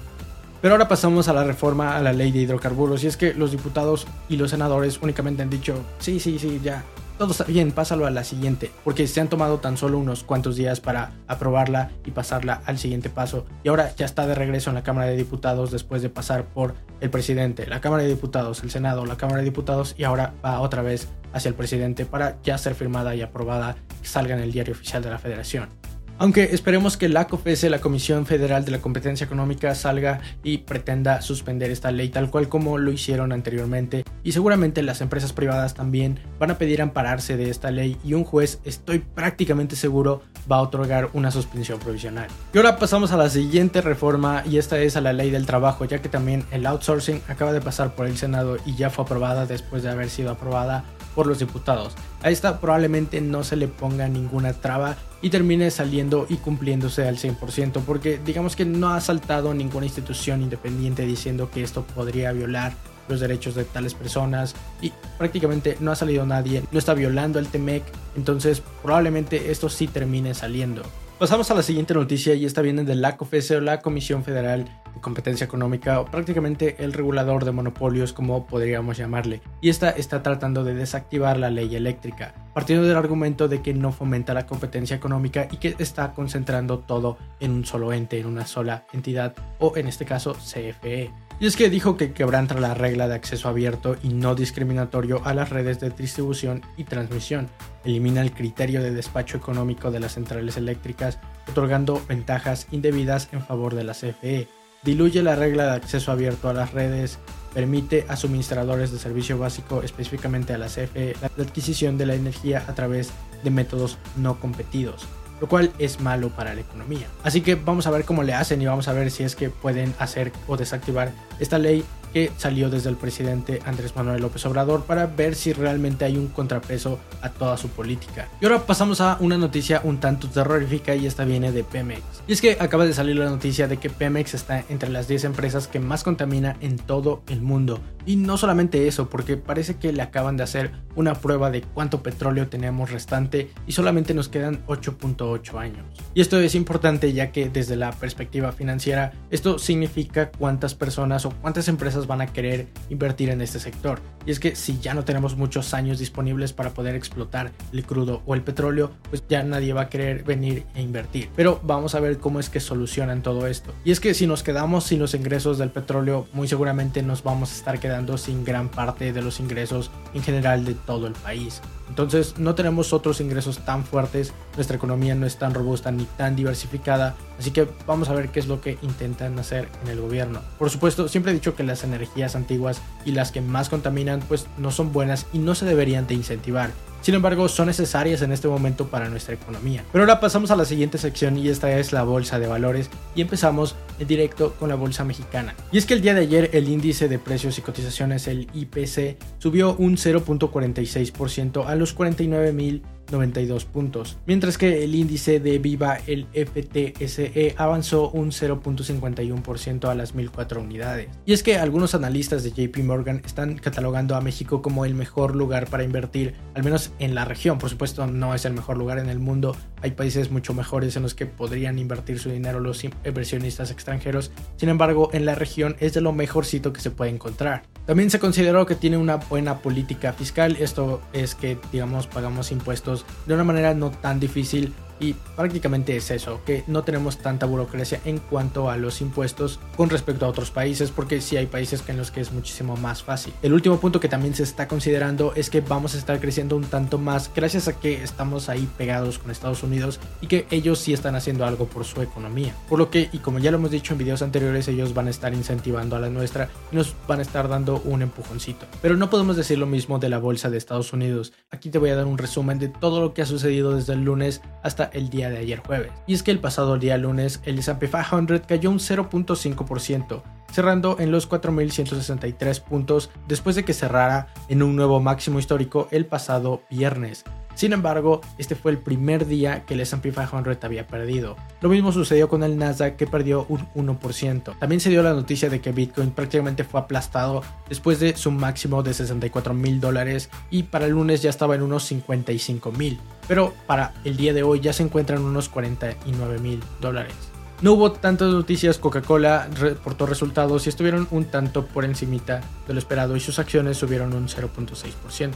Pero 0.62 0.74
ahora 0.74 0.88
pasamos 0.88 1.28
a 1.28 1.32
la 1.32 1.44
reforma 1.44 1.96
a 1.96 2.00
la 2.00 2.12
ley 2.12 2.32
de 2.32 2.38
hidrocarburos 2.38 3.04
y 3.04 3.08
es 3.08 3.16
que 3.16 3.34
los 3.34 3.50
diputados 3.50 4.06
y 4.28 4.36
los 4.36 4.50
senadores 4.50 4.98
únicamente 5.02 5.42
han 5.42 5.50
dicho, 5.50 5.74
sí, 5.98 6.20
sí, 6.20 6.38
sí, 6.38 6.60
ya, 6.62 6.84
todo 7.22 7.30
está 7.30 7.44
bien, 7.44 7.70
pásalo 7.70 8.04
a 8.04 8.10
la 8.10 8.24
siguiente, 8.24 8.72
porque 8.82 9.06
se 9.06 9.20
han 9.20 9.28
tomado 9.28 9.58
tan 9.58 9.76
solo 9.76 9.96
unos 9.96 10.24
cuantos 10.24 10.56
días 10.56 10.80
para 10.80 11.12
aprobarla 11.28 11.92
y 12.04 12.10
pasarla 12.10 12.62
al 12.66 12.78
siguiente 12.78 13.10
paso, 13.10 13.46
y 13.62 13.68
ahora 13.68 13.94
ya 13.94 14.06
está 14.06 14.26
de 14.26 14.34
regreso 14.34 14.70
en 14.70 14.74
la 14.74 14.82
Cámara 14.82 15.06
de 15.06 15.16
Diputados 15.16 15.70
después 15.70 16.02
de 16.02 16.08
pasar 16.08 16.46
por 16.46 16.74
el 17.00 17.10
presidente, 17.10 17.68
la 17.68 17.80
Cámara 17.80 18.02
de 18.02 18.08
Diputados, 18.08 18.64
el 18.64 18.72
Senado, 18.72 19.06
la 19.06 19.16
Cámara 19.16 19.38
de 19.38 19.44
Diputados, 19.44 19.94
y 19.96 20.02
ahora 20.02 20.34
va 20.44 20.58
otra 20.58 20.82
vez 20.82 21.06
hacia 21.32 21.48
el 21.48 21.54
presidente 21.54 22.06
para 22.06 22.42
ya 22.42 22.58
ser 22.58 22.74
firmada 22.74 23.14
y 23.14 23.22
aprobada, 23.22 23.76
que 24.00 24.08
salga 24.08 24.34
en 24.34 24.40
el 24.40 24.50
diario 24.50 24.74
oficial 24.74 25.00
de 25.00 25.10
la 25.10 25.18
Federación. 25.18 25.68
Aunque 26.18 26.50
esperemos 26.52 26.96
que 26.96 27.08
la 27.08 27.26
COFESE, 27.26 27.70
la 27.70 27.80
Comisión 27.80 28.26
Federal 28.26 28.64
de 28.64 28.70
la 28.70 28.80
Competencia 28.80 29.24
Económica, 29.24 29.74
salga 29.74 30.20
y 30.44 30.58
pretenda 30.58 31.20
suspender 31.20 31.70
esta 31.70 31.90
ley 31.90 32.10
tal 32.10 32.30
cual 32.30 32.48
como 32.48 32.78
lo 32.78 32.92
hicieron 32.92 33.32
anteriormente. 33.32 34.04
Y 34.22 34.32
seguramente 34.32 34.82
las 34.82 35.00
empresas 35.00 35.32
privadas 35.32 35.74
también 35.74 36.20
van 36.38 36.50
a 36.50 36.58
pedir 36.58 36.80
ampararse 36.80 37.36
de 37.36 37.50
esta 37.50 37.70
ley 37.70 37.96
y 38.04 38.14
un 38.14 38.24
juez, 38.24 38.60
estoy 38.64 39.00
prácticamente 39.00 39.74
seguro, 39.74 40.22
va 40.50 40.56
a 40.56 40.62
otorgar 40.62 41.10
una 41.12 41.30
suspensión 41.30 41.78
provisional. 41.78 42.28
Y 42.54 42.58
ahora 42.58 42.76
pasamos 42.76 43.12
a 43.12 43.16
la 43.16 43.28
siguiente 43.28 43.80
reforma 43.80 44.42
y 44.48 44.58
esta 44.58 44.78
es 44.78 44.96
a 44.96 45.00
la 45.00 45.12
ley 45.12 45.30
del 45.30 45.46
trabajo, 45.46 45.84
ya 45.84 46.00
que 46.00 46.08
también 46.08 46.44
el 46.52 46.66
outsourcing 46.66 47.20
acaba 47.28 47.52
de 47.52 47.60
pasar 47.60 47.94
por 47.94 48.06
el 48.06 48.16
Senado 48.16 48.58
y 48.64 48.76
ya 48.76 48.90
fue 48.90 49.04
aprobada 49.04 49.46
después 49.46 49.82
de 49.82 49.90
haber 49.90 50.10
sido 50.10 50.30
aprobada 50.30 50.84
por 51.14 51.26
los 51.26 51.38
diputados. 51.38 51.94
A 52.22 52.30
esta 52.30 52.60
probablemente 52.60 53.20
no 53.20 53.44
se 53.44 53.56
le 53.56 53.68
ponga 53.68 54.08
ninguna 54.08 54.52
traba 54.52 54.96
y 55.20 55.30
termine 55.30 55.70
saliendo 55.70 56.26
y 56.28 56.36
cumpliéndose 56.36 57.06
al 57.06 57.16
100%, 57.16 57.82
porque 57.84 58.20
digamos 58.24 58.56
que 58.56 58.64
no 58.64 58.90
ha 58.90 59.00
saltado 59.00 59.54
ninguna 59.54 59.86
institución 59.86 60.42
independiente 60.42 61.06
diciendo 61.06 61.50
que 61.50 61.62
esto 61.62 61.84
podría 61.94 62.32
violar 62.32 62.74
los 63.08 63.20
derechos 63.20 63.54
de 63.54 63.64
tales 63.64 63.94
personas 63.94 64.54
y 64.80 64.92
prácticamente 65.18 65.76
no 65.80 65.90
ha 65.90 65.96
salido 65.96 66.24
nadie, 66.26 66.64
no 66.70 66.78
está 66.78 66.94
violando 66.94 67.38
el 67.38 67.48
TEMEC, 67.48 67.82
entonces 68.16 68.62
probablemente 68.82 69.50
esto 69.50 69.68
sí 69.68 69.86
termine 69.86 70.34
saliendo. 70.34 70.82
Pasamos 71.22 71.48
a 71.52 71.54
la 71.54 71.62
siguiente 71.62 71.94
noticia 71.94 72.34
y 72.34 72.44
esta 72.44 72.62
viene 72.62 72.82
de 72.82 72.96
la 72.96 73.16
COFESE 73.16 73.58
o 73.58 73.60
la 73.60 73.78
Comisión 73.80 74.24
Federal 74.24 74.64
de 74.64 75.00
Competencia 75.00 75.44
Económica 75.44 76.00
o 76.00 76.04
prácticamente 76.04 76.82
el 76.82 76.92
regulador 76.92 77.44
de 77.44 77.52
monopolios 77.52 78.12
como 78.12 78.48
podríamos 78.48 78.96
llamarle. 78.96 79.40
Y 79.60 79.68
esta 79.68 79.90
está 79.90 80.24
tratando 80.24 80.64
de 80.64 80.74
desactivar 80.74 81.38
la 81.38 81.48
ley 81.48 81.76
eléctrica, 81.76 82.34
partiendo 82.54 82.88
del 82.88 82.96
argumento 82.96 83.46
de 83.46 83.62
que 83.62 83.72
no 83.72 83.92
fomenta 83.92 84.34
la 84.34 84.46
competencia 84.46 84.96
económica 84.96 85.46
y 85.48 85.58
que 85.58 85.76
está 85.78 86.12
concentrando 86.12 86.80
todo 86.80 87.18
en 87.38 87.52
un 87.52 87.66
solo 87.66 87.92
ente, 87.92 88.18
en 88.18 88.26
una 88.26 88.44
sola 88.44 88.84
entidad 88.92 89.36
o 89.60 89.76
en 89.76 89.86
este 89.86 90.04
caso 90.04 90.34
CFE. 90.34 91.12
Y 91.38 91.46
es 91.46 91.56
que 91.56 91.70
dijo 91.70 91.96
que 91.96 92.12
quebranta 92.12 92.54
la 92.54 92.74
regla 92.74 93.08
de 93.08 93.14
acceso 93.14 93.48
abierto 93.48 93.96
y 94.02 94.08
no 94.08 94.34
discriminatorio 94.34 95.22
a 95.24 95.34
las 95.34 95.50
redes 95.50 95.80
de 95.80 95.90
distribución 95.90 96.62
y 96.76 96.84
transmisión, 96.84 97.48
elimina 97.84 98.20
el 98.20 98.32
criterio 98.32 98.82
de 98.82 98.90
despacho 98.90 99.36
económico 99.36 99.90
de 99.90 100.00
las 100.00 100.14
centrales 100.14 100.56
eléctricas, 100.56 101.18
otorgando 101.48 102.02
ventajas 102.08 102.66
indebidas 102.70 103.28
en 103.32 103.42
favor 103.42 103.74
de 103.74 103.84
la 103.84 103.94
CFE, 103.94 104.48
diluye 104.82 105.22
la 105.22 105.36
regla 105.36 105.64
de 105.64 105.72
acceso 105.72 106.12
abierto 106.12 106.48
a 106.48 106.54
las 106.54 106.72
redes, 106.72 107.18
permite 107.54 108.04
a 108.08 108.16
suministradores 108.16 108.90
de 108.90 108.98
servicio 108.98 109.38
básico, 109.38 109.82
específicamente 109.82 110.52
a 110.52 110.58
la 110.58 110.66
CFE, 110.66 111.16
la 111.20 111.44
adquisición 111.44 111.98
de 111.98 112.06
la 112.06 112.14
energía 112.14 112.64
a 112.66 112.74
través 112.74 113.10
de 113.42 113.50
métodos 113.50 113.98
no 114.16 114.38
competidos 114.40 115.06
lo 115.42 115.48
cual 115.48 115.72
es 115.80 115.98
malo 115.98 116.28
para 116.28 116.54
la 116.54 116.60
economía. 116.60 117.08
Así 117.24 117.40
que 117.40 117.56
vamos 117.56 117.88
a 117.88 117.90
ver 117.90 118.04
cómo 118.04 118.22
le 118.22 118.32
hacen 118.32 118.62
y 118.62 118.66
vamos 118.66 118.86
a 118.86 118.92
ver 118.92 119.10
si 119.10 119.24
es 119.24 119.34
que 119.34 119.50
pueden 119.50 119.92
hacer 119.98 120.30
o 120.46 120.56
desactivar 120.56 121.10
esta 121.40 121.58
ley 121.58 121.84
que 122.12 122.30
salió 122.36 122.70
desde 122.70 122.90
el 122.90 122.96
presidente 122.96 123.60
Andrés 123.64 123.94
Manuel 123.96 124.22
López 124.22 124.44
Obrador 124.46 124.84
para 124.84 125.06
ver 125.06 125.34
si 125.34 125.52
realmente 125.52 126.04
hay 126.04 126.16
un 126.16 126.28
contrapeso 126.28 126.98
a 127.20 127.30
toda 127.30 127.56
su 127.56 127.68
política. 127.68 128.28
Y 128.40 128.44
ahora 128.44 128.66
pasamos 128.66 129.00
a 129.00 129.16
una 129.20 129.38
noticia 129.38 129.80
un 129.84 129.98
tanto 129.98 130.28
terrorífica 130.28 130.94
y 130.94 131.06
esta 131.06 131.24
viene 131.24 131.52
de 131.52 131.64
Pemex. 131.64 132.02
Y 132.26 132.32
es 132.32 132.40
que 132.40 132.56
acaba 132.60 132.84
de 132.84 132.92
salir 132.92 133.16
la 133.16 133.30
noticia 133.30 133.68
de 133.68 133.78
que 133.78 133.90
Pemex 133.90 134.34
está 134.34 134.64
entre 134.68 134.90
las 134.90 135.08
10 135.08 135.24
empresas 135.24 135.68
que 135.68 135.80
más 135.80 136.04
contamina 136.04 136.56
en 136.60 136.76
todo 136.76 137.22
el 137.28 137.40
mundo. 137.40 137.80
Y 138.04 138.16
no 138.16 138.36
solamente 138.36 138.88
eso, 138.88 139.08
porque 139.08 139.36
parece 139.36 139.76
que 139.76 139.92
le 139.92 140.02
acaban 140.02 140.36
de 140.36 140.42
hacer 140.42 140.72
una 140.96 141.14
prueba 141.14 141.50
de 141.50 141.62
cuánto 141.62 142.02
petróleo 142.02 142.48
tenemos 142.48 142.90
restante 142.90 143.50
y 143.66 143.72
solamente 143.72 144.14
nos 144.14 144.28
quedan 144.28 144.64
8.8 144.66 145.58
años. 145.58 145.86
Y 146.14 146.20
esto 146.20 146.38
es 146.38 146.54
importante 146.54 147.12
ya 147.12 147.32
que 147.32 147.48
desde 147.48 147.76
la 147.76 147.92
perspectiva 147.92 148.52
financiera 148.52 149.12
esto 149.30 149.58
significa 149.58 150.30
cuántas 150.30 150.74
personas 150.74 151.24
o 151.26 151.30
cuántas 151.30 151.68
empresas 151.68 152.06
van 152.06 152.20
a 152.20 152.26
querer 152.26 152.68
invertir 152.90 153.30
en 153.30 153.40
este 153.40 153.58
sector. 153.58 154.00
Y 154.26 154.30
es 154.30 154.40
que 154.40 154.54
si 154.54 154.78
ya 154.78 154.94
no 154.94 155.04
tenemos 155.04 155.36
muchos 155.36 155.74
años 155.74 155.98
disponibles 155.98 156.52
para 156.52 156.70
poder 156.70 156.94
explotar 156.94 157.52
el 157.72 157.84
crudo 157.84 158.22
o 158.26 158.34
el 158.34 158.42
petróleo, 158.42 158.92
pues 159.10 159.24
ya 159.28 159.42
nadie 159.42 159.72
va 159.72 159.82
a 159.82 159.88
querer 159.88 160.24
venir 160.24 160.64
e 160.74 160.82
invertir. 160.82 161.28
Pero 161.34 161.60
vamos 161.62 161.94
a 161.94 162.00
ver 162.00 162.18
cómo 162.18 162.40
es 162.40 162.48
que 162.48 162.60
solucionan 162.60 163.22
todo 163.22 163.46
esto. 163.46 163.72
Y 163.84 163.90
es 163.90 164.00
que 164.00 164.14
si 164.14 164.26
nos 164.26 164.42
quedamos 164.42 164.84
sin 164.84 165.00
los 165.00 165.14
ingresos 165.14 165.58
del 165.58 165.70
petróleo, 165.70 166.26
muy 166.32 166.48
seguramente 166.48 167.02
nos 167.02 167.22
vamos 167.22 167.52
a 167.52 167.56
estar 167.56 167.80
quedando 167.80 168.18
sin 168.18 168.44
gran 168.44 168.68
parte 168.68 169.12
de 169.12 169.22
los 169.22 169.40
ingresos 169.40 169.90
en 170.14 170.22
general 170.22 170.64
de 170.64 170.74
todo 170.86 171.06
el 171.06 171.12
país. 171.14 171.60
Entonces 171.88 172.38
no 172.38 172.54
tenemos 172.54 172.92
otros 172.92 173.20
ingresos 173.20 173.58
tan 173.58 173.84
fuertes, 173.84 174.32
nuestra 174.56 174.76
economía 174.76 175.14
no 175.14 175.26
es 175.26 175.36
tan 175.36 175.52
robusta 175.52 175.90
ni 175.90 176.04
tan 176.04 176.36
diversificada, 176.36 177.14
así 177.38 177.50
que 177.50 177.68
vamos 177.86 178.08
a 178.08 178.14
ver 178.14 178.30
qué 178.30 178.40
es 178.40 178.46
lo 178.46 178.60
que 178.60 178.78
intentan 178.82 179.38
hacer 179.38 179.68
en 179.82 179.90
el 179.90 180.00
gobierno. 180.00 180.40
Por 180.58 180.70
supuesto, 180.70 181.08
siempre 181.08 181.32
he 181.32 181.34
dicho 181.34 181.54
que 181.54 181.64
las 181.64 181.84
energías 181.84 182.34
antiguas 182.34 182.80
y 183.04 183.12
las 183.12 183.30
que 183.30 183.40
más 183.40 183.68
contaminan 183.68 184.20
pues 184.20 184.46
no 184.56 184.70
son 184.70 184.92
buenas 184.92 185.26
y 185.32 185.38
no 185.38 185.54
se 185.54 185.66
deberían 185.66 186.06
de 186.06 186.14
incentivar. 186.14 186.70
Sin 187.02 187.16
embargo, 187.16 187.48
son 187.48 187.66
necesarias 187.66 188.22
en 188.22 188.30
este 188.30 188.46
momento 188.46 188.86
para 188.86 189.08
nuestra 189.08 189.34
economía. 189.34 189.84
Pero 189.90 190.04
ahora 190.04 190.20
pasamos 190.20 190.52
a 190.52 190.56
la 190.56 190.64
siguiente 190.64 190.98
sección 190.98 191.36
y 191.36 191.48
esta 191.48 191.76
es 191.76 191.92
la 191.92 192.04
bolsa 192.04 192.38
de 192.38 192.46
valores 192.46 192.90
y 193.16 193.20
empezamos 193.20 193.74
en 193.98 194.06
directo 194.06 194.54
con 194.58 194.68
la 194.68 194.76
bolsa 194.76 195.04
mexicana. 195.04 195.54
Y 195.72 195.78
es 195.78 195.86
que 195.86 195.94
el 195.94 196.00
día 196.00 196.14
de 196.14 196.20
ayer 196.20 196.50
el 196.52 196.68
índice 196.68 197.08
de 197.08 197.18
precios 197.18 197.58
y 197.58 197.62
cotizaciones, 197.62 198.28
el 198.28 198.48
IPC, 198.54 199.16
subió 199.38 199.74
un 199.74 199.96
0.46% 199.96 201.66
a 201.66 201.74
los 201.74 201.96
49.000 201.96 202.82
92 203.10 203.64
puntos, 203.64 204.18
mientras 204.26 204.58
que 204.58 204.84
el 204.84 204.94
índice 204.94 205.40
de 205.40 205.58
Viva, 205.58 205.98
el 206.06 206.26
FTSE, 206.32 207.54
avanzó 207.58 208.10
un 208.10 208.30
0.51% 208.30 209.88
a 209.88 209.94
las 209.94 210.14
1004 210.14 210.60
unidades. 210.60 211.08
Y 211.26 211.32
es 211.32 211.42
que 211.42 211.56
algunos 211.56 211.94
analistas 211.94 212.42
de 212.42 212.52
JP 212.52 212.78
Morgan 212.84 213.22
están 213.24 213.56
catalogando 213.56 214.16
a 214.16 214.20
México 214.20 214.62
como 214.62 214.84
el 214.84 214.94
mejor 214.94 215.36
lugar 215.36 215.68
para 215.68 215.84
invertir, 215.84 216.34
al 216.54 216.64
menos 216.64 216.92
en 216.98 217.14
la 217.14 217.24
región. 217.24 217.58
Por 217.58 217.70
supuesto, 217.70 218.06
no 218.06 218.34
es 218.34 218.44
el 218.44 218.54
mejor 218.54 218.78
lugar 218.78 218.98
en 218.98 219.08
el 219.08 219.18
mundo, 219.18 219.56
hay 219.82 219.92
países 219.92 220.30
mucho 220.30 220.54
mejores 220.54 220.96
en 220.96 221.02
los 221.02 221.14
que 221.14 221.26
podrían 221.26 221.78
invertir 221.78 222.18
su 222.18 222.30
dinero 222.30 222.60
los 222.60 222.84
inversionistas 222.84 223.70
extranjeros, 223.70 224.30
sin 224.56 224.68
embargo, 224.68 225.10
en 225.12 225.24
la 225.24 225.34
región 225.34 225.76
es 225.80 225.94
de 225.94 226.00
lo 226.00 226.12
mejorcito 226.12 226.72
que 226.72 226.80
se 226.80 226.90
puede 226.90 227.10
encontrar. 227.10 227.62
También 227.86 228.10
se 228.10 228.20
consideró 228.20 228.64
que 228.64 228.76
tiene 228.76 228.96
una 228.96 229.16
buena 229.16 229.58
política 229.58 230.12
fiscal, 230.12 230.56
esto 230.60 231.00
es 231.12 231.34
que 231.34 231.58
digamos 231.72 232.06
pagamos 232.06 232.52
impuestos 232.52 232.91
de 233.26 233.34
una 233.34 233.44
manera 233.44 233.74
no 233.74 233.90
tan 233.90 234.20
difícil 234.20 234.72
y 235.00 235.14
prácticamente 235.36 235.96
es 235.96 236.10
eso, 236.10 236.40
que 236.44 236.64
no 236.66 236.84
tenemos 236.84 237.18
tanta 237.18 237.46
burocracia 237.46 238.00
en 238.04 238.18
cuanto 238.18 238.70
a 238.70 238.76
los 238.76 239.00
impuestos 239.00 239.60
con 239.76 239.90
respecto 239.90 240.26
a 240.26 240.28
otros 240.28 240.50
países, 240.50 240.90
porque 240.90 241.20
sí 241.20 241.36
hay 241.36 241.46
países 241.46 241.82
en 241.88 241.96
los 241.96 242.10
que 242.10 242.20
es 242.20 242.32
muchísimo 242.32 242.76
más 242.76 243.02
fácil. 243.02 243.32
El 243.42 243.52
último 243.52 243.78
punto 243.78 244.00
que 244.00 244.08
también 244.08 244.34
se 244.34 244.42
está 244.42 244.68
considerando 244.68 245.32
es 245.34 245.50
que 245.50 245.60
vamos 245.60 245.94
a 245.94 245.98
estar 245.98 246.20
creciendo 246.20 246.56
un 246.56 246.64
tanto 246.64 246.98
más 246.98 247.30
gracias 247.34 247.68
a 247.68 247.78
que 247.78 248.02
estamos 248.02 248.48
ahí 248.48 248.68
pegados 248.76 249.18
con 249.18 249.30
Estados 249.30 249.62
Unidos 249.62 250.00
y 250.20 250.26
que 250.26 250.46
ellos 250.50 250.78
sí 250.78 250.92
están 250.92 251.14
haciendo 251.14 251.44
algo 251.44 251.66
por 251.66 251.84
su 251.84 252.02
economía. 252.02 252.54
Por 252.68 252.78
lo 252.78 252.90
que, 252.90 253.08
y 253.12 253.18
como 253.18 253.38
ya 253.38 253.50
lo 253.50 253.58
hemos 253.58 253.70
dicho 253.70 253.92
en 253.94 253.98
videos 253.98 254.22
anteriores, 254.22 254.68
ellos 254.68 254.94
van 254.94 255.06
a 255.06 255.10
estar 255.10 255.34
incentivando 255.34 255.96
a 255.96 256.00
la 256.00 256.10
nuestra 256.10 256.48
y 256.70 256.76
nos 256.76 256.94
van 257.06 257.18
a 257.18 257.22
estar 257.22 257.48
dando 257.48 257.80
un 257.84 258.02
empujoncito. 258.02 258.66
Pero 258.80 258.96
no 258.96 259.10
podemos 259.10 259.36
decir 259.36 259.58
lo 259.58 259.66
mismo 259.66 259.98
de 259.98 260.08
la 260.08 260.18
bolsa 260.18 260.50
de 260.50 260.58
Estados 260.58 260.92
Unidos. 260.92 261.32
Aquí 261.50 261.70
te 261.70 261.78
voy 261.78 261.90
a 261.90 261.96
dar 261.96 262.06
un 262.06 262.18
resumen 262.18 262.58
de 262.58 262.68
todo 262.68 263.00
lo 263.00 263.14
que 263.14 263.22
ha 263.22 263.26
sucedido 263.26 263.74
desde 263.74 263.92
el 263.94 264.04
lunes 264.04 264.40
hasta 264.62 264.81
el 264.92 265.10
día 265.10 265.30
de 265.30 265.38
ayer 265.38 265.60
jueves. 265.60 265.92
Y 266.06 266.14
es 266.14 266.22
que 266.22 266.30
el 266.30 266.40
pasado 266.40 266.78
día 266.78 266.96
lunes 266.96 267.40
el 267.44 267.58
S&P 267.58 267.88
500 267.88 268.40
cayó 268.46 268.70
un 268.70 268.78
0.5%, 268.78 270.22
cerrando 270.52 270.96
en 271.00 271.10
los 271.10 271.28
4.163 271.28 272.60
puntos 272.60 273.10
después 273.26 273.56
de 273.56 273.64
que 273.64 273.74
cerrara 273.74 274.28
en 274.48 274.62
un 274.62 274.76
nuevo 274.76 275.00
máximo 275.00 275.38
histórico 275.38 275.88
el 275.90 276.06
pasado 276.06 276.62
viernes. 276.70 277.24
Sin 277.54 277.72
embargo, 277.72 278.20
este 278.38 278.54
fue 278.54 278.70
el 278.72 278.78
primer 278.78 279.26
día 279.26 279.64
que 279.66 279.74
el 279.74 279.80
S&P 279.80 280.10
500 280.10 280.56
había 280.62 280.86
perdido. 280.86 281.36
Lo 281.60 281.68
mismo 281.68 281.92
sucedió 281.92 282.28
con 282.28 282.42
el 282.42 282.56
Nasdaq 282.56 282.96
que 282.96 283.06
perdió 283.06 283.46
un 283.48 283.68
1%. 283.74 284.58
También 284.58 284.80
se 284.80 284.90
dio 284.90 285.02
la 285.02 285.12
noticia 285.12 285.50
de 285.50 285.60
que 285.60 285.72
Bitcoin 285.72 286.10
prácticamente 286.10 286.64
fue 286.64 286.80
aplastado 286.80 287.42
después 287.68 288.00
de 288.00 288.16
su 288.16 288.30
máximo 288.30 288.82
de 288.82 288.94
64 288.94 289.54
mil 289.54 289.80
dólares 289.80 290.30
y 290.50 290.64
para 290.64 290.86
el 290.86 290.92
lunes 290.92 291.22
ya 291.22 291.30
estaba 291.30 291.54
en 291.54 291.62
unos 291.62 291.84
55 291.84 292.72
mil. 292.72 292.98
Pero 293.28 293.52
para 293.66 293.92
el 294.04 294.16
día 294.16 294.32
de 294.32 294.42
hoy 294.42 294.60
ya 294.60 294.72
se 294.72 294.82
encuentra 294.82 295.16
en 295.16 295.22
unos 295.22 295.48
49 295.48 296.38
mil 296.38 296.60
dólares. 296.80 297.31
No 297.62 297.74
hubo 297.74 297.92
tantas 297.92 298.32
noticias, 298.32 298.78
Coca-Cola 298.78 299.48
reportó 299.54 300.04
resultados 300.04 300.66
y 300.66 300.68
estuvieron 300.68 301.06
un 301.12 301.26
tanto 301.26 301.64
por 301.64 301.84
encimita 301.84 302.40
de 302.66 302.72
lo 302.72 302.78
esperado 302.80 303.14
y 303.14 303.20
sus 303.20 303.38
acciones 303.38 303.76
subieron 303.76 304.14
un 304.14 304.26
0.6%. 304.26 305.30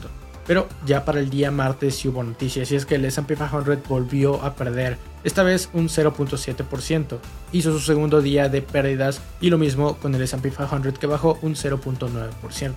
Pero 0.45 0.67
ya 0.85 1.05
para 1.05 1.21
el 1.21 1.29
día 1.29 1.51
martes 1.51 1.95
sí 1.95 2.09
hubo 2.09 2.21
noticias 2.21 2.69
y 2.69 2.75
es 2.75 2.85
que 2.85 2.95
el 2.95 3.05
S&P 3.05 3.35
500 3.35 3.87
volvió 3.87 4.43
a 4.43 4.55
perder, 4.55 4.97
esta 5.23 5.43
vez 5.43 5.69
un 5.71 5.87
0.7%. 5.87 7.17
Hizo 7.53 7.71
su 7.71 7.79
segundo 7.79 8.21
día 8.21 8.49
de 8.49 8.61
pérdidas 8.61 9.21
y 9.39 9.49
lo 9.49 9.57
mismo 9.57 9.95
con 9.95 10.13
el 10.13 10.21
S&P 10.21 10.51
500 10.51 10.99
que 10.99 11.07
bajó 11.07 11.39
un 11.41 11.55
0.9%. 11.55 12.73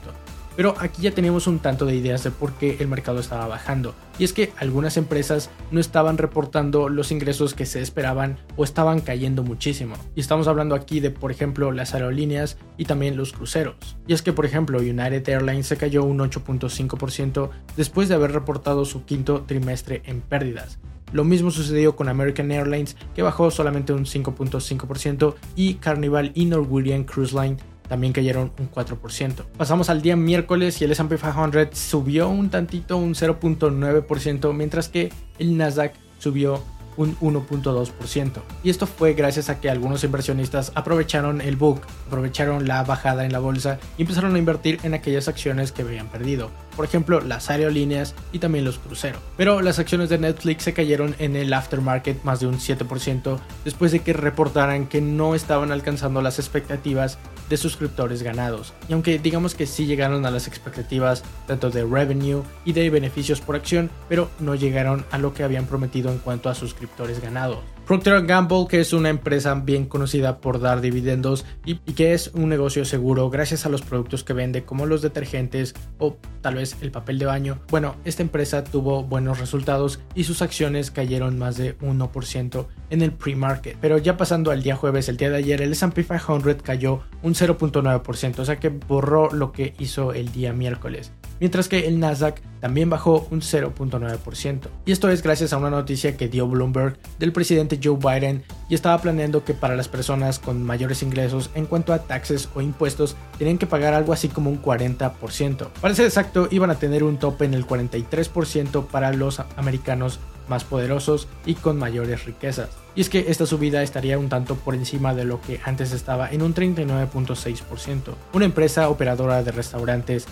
Pero 0.60 0.74
aquí 0.78 1.00
ya 1.00 1.12
teníamos 1.12 1.46
un 1.46 1.60
tanto 1.60 1.86
de 1.86 1.96
ideas 1.96 2.22
de 2.22 2.30
por 2.30 2.52
qué 2.52 2.76
el 2.80 2.86
mercado 2.86 3.18
estaba 3.18 3.46
bajando. 3.46 3.94
Y 4.18 4.24
es 4.24 4.34
que 4.34 4.52
algunas 4.58 4.98
empresas 4.98 5.48
no 5.70 5.80
estaban 5.80 6.18
reportando 6.18 6.90
los 6.90 7.12
ingresos 7.12 7.54
que 7.54 7.64
se 7.64 7.80
esperaban 7.80 8.36
o 8.58 8.64
estaban 8.64 9.00
cayendo 9.00 9.42
muchísimo. 9.42 9.94
Y 10.14 10.20
estamos 10.20 10.48
hablando 10.48 10.74
aquí 10.74 11.00
de, 11.00 11.10
por 11.10 11.30
ejemplo, 11.30 11.72
las 11.72 11.94
aerolíneas 11.94 12.58
y 12.76 12.84
también 12.84 13.16
los 13.16 13.32
cruceros. 13.32 13.96
Y 14.06 14.12
es 14.12 14.20
que, 14.20 14.34
por 14.34 14.44
ejemplo, 14.44 14.80
United 14.80 15.26
Airlines 15.30 15.66
se 15.66 15.78
cayó 15.78 16.04
un 16.04 16.18
8.5% 16.18 17.48
después 17.78 18.10
de 18.10 18.16
haber 18.16 18.32
reportado 18.32 18.84
su 18.84 19.06
quinto 19.06 19.44
trimestre 19.46 20.02
en 20.04 20.20
pérdidas. 20.20 20.78
Lo 21.12 21.24
mismo 21.24 21.50
sucedió 21.50 21.96
con 21.96 22.08
American 22.08 22.52
Airlines, 22.52 22.98
que 23.14 23.22
bajó 23.22 23.50
solamente 23.50 23.92
un 23.92 24.04
5.5%, 24.04 25.34
y 25.56 25.74
Carnival 25.74 26.32
y 26.34 26.44
Norwegian 26.44 27.04
Cruise 27.04 27.32
Line 27.32 27.56
también 27.90 28.12
cayeron 28.12 28.52
un 28.60 28.70
4%. 28.70 29.44
Pasamos 29.58 29.90
al 29.90 30.00
día 30.00 30.14
miércoles 30.14 30.80
y 30.80 30.84
el 30.84 30.92
S&P 30.92 31.16
500 31.16 31.76
subió 31.76 32.28
un 32.28 32.48
tantito, 32.48 32.96
un 32.96 33.14
0.9%, 33.14 34.54
mientras 34.54 34.88
que 34.88 35.12
el 35.40 35.56
Nasdaq 35.56 35.94
subió 36.20 36.62
un 36.96 37.16
1.2%. 37.18 38.42
Y 38.62 38.70
esto 38.70 38.86
fue 38.86 39.14
gracias 39.14 39.48
a 39.48 39.60
que 39.60 39.68
algunos 39.68 40.04
inversionistas 40.04 40.70
aprovecharon 40.76 41.40
el 41.40 41.56
book, 41.56 41.80
aprovecharon 42.06 42.68
la 42.68 42.84
bajada 42.84 43.24
en 43.24 43.32
la 43.32 43.40
bolsa 43.40 43.80
y 43.98 44.02
empezaron 44.02 44.36
a 44.36 44.38
invertir 44.38 44.78
en 44.84 44.94
aquellas 44.94 45.26
acciones 45.26 45.72
que 45.72 45.82
habían 45.82 46.06
perdido. 46.06 46.48
Por 46.80 46.86
ejemplo, 46.86 47.20
las 47.20 47.50
aerolíneas 47.50 48.14
y 48.32 48.38
también 48.38 48.64
los 48.64 48.78
cruceros. 48.78 49.20
Pero 49.36 49.60
las 49.60 49.78
acciones 49.78 50.08
de 50.08 50.16
Netflix 50.16 50.62
se 50.62 50.72
cayeron 50.72 51.14
en 51.18 51.36
el 51.36 51.52
aftermarket 51.52 52.24
más 52.24 52.40
de 52.40 52.46
un 52.46 52.54
7% 52.54 53.38
después 53.66 53.92
de 53.92 54.00
que 54.00 54.14
reportaran 54.14 54.86
que 54.86 55.02
no 55.02 55.34
estaban 55.34 55.72
alcanzando 55.72 56.22
las 56.22 56.38
expectativas 56.38 57.18
de 57.50 57.58
suscriptores 57.58 58.22
ganados. 58.22 58.72
Y 58.88 58.94
aunque 58.94 59.18
digamos 59.18 59.54
que 59.54 59.66
sí 59.66 59.84
llegaron 59.84 60.24
a 60.24 60.30
las 60.30 60.48
expectativas 60.48 61.22
tanto 61.46 61.68
de 61.68 61.84
revenue 61.84 62.44
y 62.64 62.72
de 62.72 62.88
beneficios 62.88 63.42
por 63.42 63.56
acción, 63.56 63.90
pero 64.08 64.30
no 64.38 64.54
llegaron 64.54 65.04
a 65.10 65.18
lo 65.18 65.34
que 65.34 65.42
habían 65.42 65.66
prometido 65.66 66.10
en 66.10 66.18
cuanto 66.18 66.48
a 66.48 66.54
suscriptores 66.54 67.20
ganados. 67.20 67.58
Procter 67.90 68.24
Gamble, 68.24 68.68
que 68.68 68.78
es 68.78 68.92
una 68.92 69.08
empresa 69.08 69.52
bien 69.54 69.86
conocida 69.86 70.38
por 70.40 70.60
dar 70.60 70.80
dividendos 70.80 71.44
y, 71.64 71.74
que 71.74 72.14
es 72.14 72.28
un 72.34 72.48
negocio 72.48 72.84
seguro 72.84 73.30
gracias 73.30 73.66
a 73.66 73.68
los 73.68 73.82
productos 73.82 74.22
que 74.22 74.32
vende 74.32 74.62
como 74.62 74.86
los 74.86 75.02
detergentes 75.02 75.74
o 75.98 76.16
tal 76.40 76.54
vez 76.54 76.69
el 76.80 76.90
papel 76.90 77.18
de 77.18 77.26
baño. 77.26 77.58
Bueno, 77.68 77.96
esta 78.04 78.22
empresa 78.22 78.64
tuvo 78.64 79.04
buenos 79.04 79.38
resultados 79.38 80.00
y 80.14 80.24
sus 80.24 80.42
acciones 80.42 80.90
cayeron 80.90 81.38
más 81.38 81.56
de 81.56 81.78
1% 81.78 82.66
en 82.90 83.02
el 83.02 83.12
pre-market. 83.12 83.76
Pero 83.80 83.98
ya 83.98 84.16
pasando 84.16 84.50
al 84.50 84.62
día 84.62 84.76
jueves, 84.76 85.08
el 85.08 85.16
día 85.16 85.30
de 85.30 85.36
ayer, 85.36 85.62
el 85.62 85.72
S&P 85.72 86.04
500 86.04 86.62
cayó 86.62 87.00
un 87.22 87.34
0.9%, 87.34 88.38
o 88.38 88.44
sea 88.44 88.58
que 88.58 88.68
borró 88.68 89.30
lo 89.30 89.52
que 89.52 89.74
hizo 89.78 90.12
el 90.12 90.32
día 90.32 90.52
miércoles 90.52 91.12
mientras 91.40 91.68
que 91.68 91.88
el 91.88 91.98
Nasdaq 91.98 92.40
también 92.60 92.88
bajó 92.90 93.26
un 93.30 93.40
0.9%. 93.40 94.68
Y 94.84 94.92
esto 94.92 95.10
es 95.10 95.22
gracias 95.22 95.52
a 95.52 95.56
una 95.56 95.70
noticia 95.70 96.16
que 96.16 96.28
dio 96.28 96.46
Bloomberg 96.46 96.98
del 97.18 97.32
presidente 97.32 97.80
Joe 97.82 97.96
Biden 97.96 98.44
y 98.70 98.74
estaba 98.74 98.98
planeando 99.02 99.44
que 99.44 99.52
para 99.52 99.76
las 99.76 99.88
personas 99.88 100.38
con 100.38 100.62
mayores 100.62 101.02
ingresos 101.02 101.50
en 101.54 101.66
cuanto 101.66 101.92
a 101.92 101.98
taxes 101.98 102.48
o 102.54 102.62
impuestos 102.62 103.16
tenían 103.36 103.58
que 103.58 103.66
pagar 103.66 103.92
algo 103.92 104.14
así 104.14 104.28
como 104.28 104.48
un 104.48 104.62
40%. 104.62 105.68
Para 105.80 105.94
ser 105.94 106.06
exacto, 106.06 106.48
iban 106.50 106.70
a 106.70 106.76
tener 106.76 107.04
un 107.04 107.18
tope 107.18 107.44
en 107.44 107.52
el 107.52 107.66
43% 107.66 108.86
para 108.86 109.12
los 109.12 109.40
americanos 109.56 110.20
más 110.48 110.64
poderosos 110.64 111.28
y 111.44 111.54
con 111.54 111.78
mayores 111.78 112.24
riquezas. 112.24 112.70
Y 112.94 113.02
es 113.02 113.08
que 113.08 113.26
esta 113.28 113.46
subida 113.46 113.82
estaría 113.82 114.18
un 114.18 114.28
tanto 114.28 114.56
por 114.56 114.74
encima 114.74 115.14
de 115.14 115.24
lo 115.24 115.40
que 115.40 115.60
antes 115.64 115.92
estaba 115.92 116.30
en 116.30 116.42
un 116.42 116.54
39.6%. 116.54 118.14
Una 118.32 118.44
empresa 118.44 118.88
operadora 118.88 119.42
de 119.42 119.52
restaurantes 119.52 120.26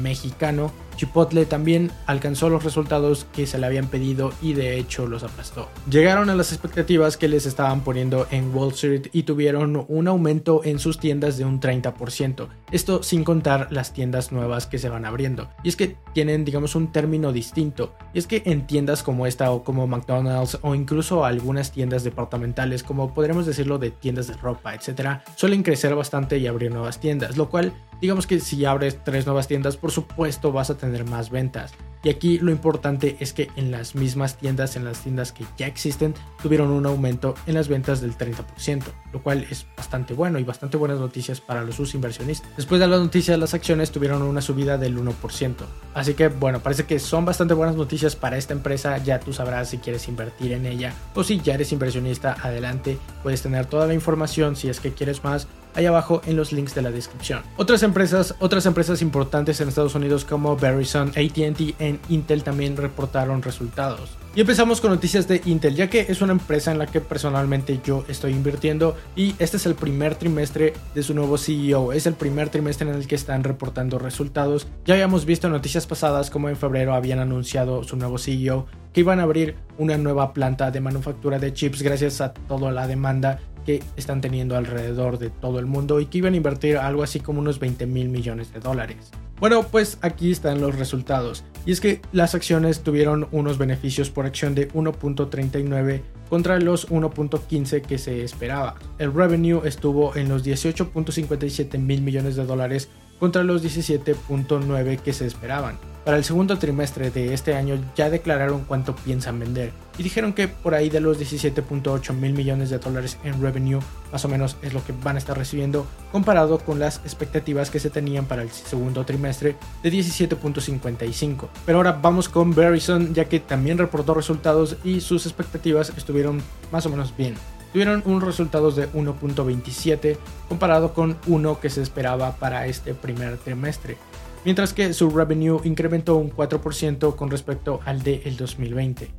mexicano, 0.00 0.72
Chipotle 1.00 1.46
también 1.46 1.90
alcanzó 2.04 2.50
los 2.50 2.62
resultados 2.62 3.26
que 3.32 3.46
se 3.46 3.56
le 3.56 3.64
habían 3.64 3.86
pedido 3.86 4.34
y 4.42 4.52
de 4.52 4.76
hecho 4.76 5.06
los 5.06 5.22
aplastó. 5.22 5.66
Llegaron 5.90 6.28
a 6.28 6.34
las 6.34 6.52
expectativas 6.52 7.16
que 7.16 7.26
les 7.26 7.46
estaban 7.46 7.80
poniendo 7.80 8.26
en 8.30 8.54
Wall 8.54 8.72
Street 8.72 9.06
y 9.14 9.22
tuvieron 9.22 9.86
un 9.88 10.08
aumento 10.08 10.60
en 10.62 10.78
sus 10.78 10.98
tiendas 10.98 11.38
de 11.38 11.46
un 11.46 11.58
30%. 11.58 12.48
Esto 12.70 13.02
sin 13.02 13.24
contar 13.24 13.68
las 13.70 13.94
tiendas 13.94 14.30
nuevas 14.30 14.66
que 14.66 14.76
se 14.76 14.90
van 14.90 15.06
abriendo. 15.06 15.48
Y 15.64 15.70
es 15.70 15.76
que 15.76 15.96
tienen 16.12 16.44
digamos 16.44 16.74
un 16.74 16.92
término 16.92 17.32
distinto. 17.32 17.94
Y 18.12 18.18
es 18.18 18.26
que 18.26 18.42
en 18.44 18.66
tiendas 18.66 19.02
como 19.02 19.26
esta 19.26 19.52
o 19.52 19.64
como 19.64 19.86
McDonald's 19.86 20.58
o 20.60 20.74
incluso 20.74 21.24
algunas 21.24 21.72
tiendas 21.72 22.04
departamentales 22.04 22.82
como 22.82 23.14
podríamos 23.14 23.46
decirlo 23.46 23.78
de 23.78 23.90
tiendas 23.90 24.26
de 24.26 24.34
ropa, 24.34 24.74
etcétera, 24.74 25.24
suelen 25.34 25.62
crecer 25.62 25.94
bastante 25.94 26.36
y 26.36 26.46
abrir 26.46 26.70
nuevas 26.70 27.00
tiendas, 27.00 27.38
lo 27.38 27.48
cual 27.48 27.72
digamos 28.02 28.26
que 28.26 28.38
si 28.40 28.64
abres 28.66 29.02
tres 29.02 29.24
nuevas 29.24 29.48
tiendas 29.48 29.76
por 29.76 29.90
supuesto 29.90 30.52
vas 30.52 30.68
a 30.68 30.76
tener 30.76 30.89
más 31.04 31.30
ventas. 31.30 31.72
Y 32.02 32.08
aquí 32.08 32.38
lo 32.38 32.50
importante 32.50 33.16
es 33.20 33.34
que 33.34 33.50
en 33.56 33.70
las 33.70 33.94
mismas 33.94 34.36
tiendas, 34.36 34.76
en 34.76 34.84
las 34.84 35.00
tiendas 35.00 35.32
que 35.32 35.44
ya 35.58 35.66
existen, 35.66 36.14
tuvieron 36.42 36.70
un 36.70 36.86
aumento 36.86 37.34
en 37.46 37.54
las 37.54 37.68
ventas 37.68 38.00
del 38.00 38.16
30%, 38.16 38.84
lo 39.12 39.22
cual 39.22 39.46
es 39.50 39.66
bastante 39.76 40.14
bueno 40.14 40.38
y 40.38 40.44
bastante 40.44 40.78
buenas 40.78 40.98
noticias 40.98 41.42
para 41.42 41.62
los 41.62 41.94
inversionistas. 41.94 42.48
Después 42.56 42.80
de 42.80 42.86
las 42.86 43.00
noticias, 43.00 43.38
las 43.38 43.52
acciones 43.52 43.90
tuvieron 43.90 44.22
una 44.22 44.40
subida 44.40 44.78
del 44.78 44.98
1%. 44.98 45.54
Así 45.92 46.14
que 46.14 46.28
bueno, 46.28 46.60
parece 46.60 46.84
que 46.84 46.98
son 46.98 47.26
bastante 47.26 47.52
buenas 47.52 47.76
noticias 47.76 48.16
para 48.16 48.38
esta 48.38 48.54
empresa. 48.54 48.96
Ya 48.98 49.20
tú 49.20 49.34
sabrás 49.34 49.68
si 49.68 49.78
quieres 49.78 50.08
invertir 50.08 50.52
en 50.52 50.64
ella 50.64 50.94
o 51.14 51.22
si 51.22 51.40
ya 51.40 51.54
eres 51.54 51.72
inversionista, 51.72 52.34
adelante. 52.42 52.96
Puedes 53.22 53.42
tener 53.42 53.66
toda 53.66 53.86
la 53.86 53.94
información 53.94 54.56
si 54.56 54.70
es 54.70 54.80
que 54.80 54.92
quieres 54.92 55.22
más 55.22 55.48
ahí 55.74 55.86
abajo 55.86 56.22
en 56.26 56.36
los 56.36 56.52
links 56.52 56.74
de 56.74 56.82
la 56.82 56.90
descripción. 56.90 57.42
Otras 57.56 57.82
empresas, 57.82 58.34
otras 58.38 58.66
empresas 58.66 59.02
importantes 59.02 59.60
en 59.60 59.68
Estados 59.68 59.94
Unidos 59.94 60.24
como 60.24 60.56
Verizon, 60.56 61.10
AT&T, 61.10 61.74
en 61.78 62.00
Intel 62.08 62.42
también 62.42 62.76
reportaron 62.76 63.42
resultados. 63.42 64.10
Y 64.32 64.42
empezamos 64.42 64.80
con 64.80 64.92
noticias 64.92 65.26
de 65.26 65.42
Intel, 65.44 65.74
ya 65.74 65.90
que 65.90 66.06
es 66.08 66.22
una 66.22 66.30
empresa 66.30 66.70
en 66.70 66.78
la 66.78 66.86
que 66.86 67.00
personalmente 67.00 67.80
yo 67.84 68.04
estoy 68.06 68.30
invirtiendo 68.30 68.96
y 69.16 69.34
este 69.40 69.56
es 69.56 69.66
el 69.66 69.74
primer 69.74 70.14
trimestre 70.14 70.72
de 70.94 71.02
su 71.02 71.14
nuevo 71.14 71.36
CEO, 71.36 71.92
es 71.92 72.06
el 72.06 72.14
primer 72.14 72.48
trimestre 72.48 72.88
en 72.88 72.94
el 72.94 73.08
que 73.08 73.16
están 73.16 73.42
reportando 73.42 73.98
resultados. 73.98 74.68
Ya 74.84 74.94
habíamos 74.94 75.24
visto 75.24 75.48
noticias 75.48 75.88
pasadas 75.88 76.30
como 76.30 76.48
en 76.48 76.56
febrero 76.56 76.94
habían 76.94 77.18
anunciado 77.18 77.82
su 77.82 77.96
nuevo 77.96 78.18
CEO 78.18 78.66
que 78.92 79.00
iban 79.00 79.20
a 79.20 79.24
abrir 79.24 79.56
una 79.78 79.96
nueva 79.96 80.32
planta 80.32 80.70
de 80.70 80.80
manufactura 80.80 81.38
de 81.38 81.52
chips 81.52 81.82
gracias 81.82 82.20
a 82.20 82.32
toda 82.32 82.70
la 82.72 82.86
demanda 82.86 83.40
que 83.70 83.82
están 83.96 84.20
teniendo 84.20 84.56
alrededor 84.56 85.18
de 85.18 85.30
todo 85.30 85.58
el 85.58 85.66
mundo 85.66 86.00
y 86.00 86.06
que 86.06 86.18
iban 86.18 86.34
a 86.34 86.36
invertir 86.36 86.76
algo 86.76 87.02
así 87.02 87.20
como 87.20 87.40
unos 87.40 87.58
20 87.60 87.86
mil 87.86 88.08
millones 88.08 88.52
de 88.52 88.60
dólares. 88.60 89.10
Bueno, 89.38 89.62
pues 89.62 89.98
aquí 90.02 90.30
están 90.30 90.60
los 90.60 90.78
resultados. 90.78 91.44
Y 91.64 91.72
es 91.72 91.80
que 91.80 92.02
las 92.12 92.34
acciones 92.34 92.80
tuvieron 92.82 93.28
unos 93.32 93.58
beneficios 93.58 94.10
por 94.10 94.26
acción 94.26 94.54
de 94.54 94.70
1.39 94.72 96.02
contra 96.28 96.58
los 96.58 96.88
1.15 96.90 97.82
que 97.82 97.98
se 97.98 98.22
esperaba. 98.22 98.74
El 98.98 99.12
revenue 99.14 99.62
estuvo 99.64 100.14
en 100.16 100.28
los 100.28 100.44
18.57 100.44 101.78
mil 101.78 102.02
millones 102.02 102.36
de 102.36 102.44
dólares 102.44 102.88
contra 103.20 103.44
los 103.44 103.62
17.9 103.62 104.98
que 104.98 105.12
se 105.12 105.26
esperaban. 105.26 105.78
Para 106.04 106.16
el 106.16 106.24
segundo 106.24 106.58
trimestre 106.58 107.10
de 107.10 107.34
este 107.34 107.54
año 107.54 107.78
ya 107.94 108.08
declararon 108.08 108.64
cuánto 108.64 108.96
piensan 108.96 109.38
vender 109.38 109.70
y 109.98 110.02
dijeron 110.02 110.32
que 110.32 110.48
por 110.48 110.74
ahí 110.74 110.88
de 110.88 110.98
los 110.98 111.20
17.8 111.20 112.14
mil 112.14 112.32
millones 112.32 112.70
de 112.70 112.78
dólares 112.78 113.18
en 113.22 113.40
revenue 113.42 113.80
más 114.10 114.24
o 114.24 114.28
menos 114.28 114.56
es 114.62 114.72
lo 114.72 114.82
que 114.82 114.94
van 115.04 115.16
a 115.16 115.18
estar 115.18 115.36
recibiendo 115.36 115.86
comparado 116.10 116.58
con 116.58 116.78
las 116.78 116.96
expectativas 117.04 117.70
que 117.70 117.80
se 117.80 117.90
tenían 117.90 118.24
para 118.24 118.42
el 118.42 118.50
segundo 118.50 119.04
trimestre 119.04 119.56
de 119.82 119.92
17.55. 119.92 121.48
Pero 121.66 121.78
ahora 121.78 121.98
vamos 122.00 122.30
con 122.30 122.54
Verizon 122.54 123.12
ya 123.12 123.26
que 123.26 123.38
también 123.38 123.76
reportó 123.76 124.14
resultados 124.14 124.78
y 124.82 125.02
sus 125.02 125.26
expectativas 125.26 125.92
estuvieron 125.98 126.40
más 126.72 126.86
o 126.86 126.88
menos 126.88 127.14
bien 127.14 127.34
tuvieron 127.72 128.02
un 128.04 128.20
resultados 128.20 128.76
de 128.76 128.90
1.27 128.92 130.16
comparado 130.48 130.92
con 130.94 131.16
1 131.26 131.60
que 131.60 131.70
se 131.70 131.82
esperaba 131.82 132.36
para 132.36 132.66
este 132.66 132.94
primer 132.94 133.38
trimestre 133.38 133.96
mientras 134.44 134.72
que 134.72 134.92
su 134.92 135.10
revenue 135.10 135.60
incrementó 135.64 136.16
un 136.16 136.30
4% 136.30 137.14
con 137.16 137.30
respecto 137.30 137.80
al 137.84 138.02
de 138.02 138.22
el 138.24 138.36
2020. 138.36 139.10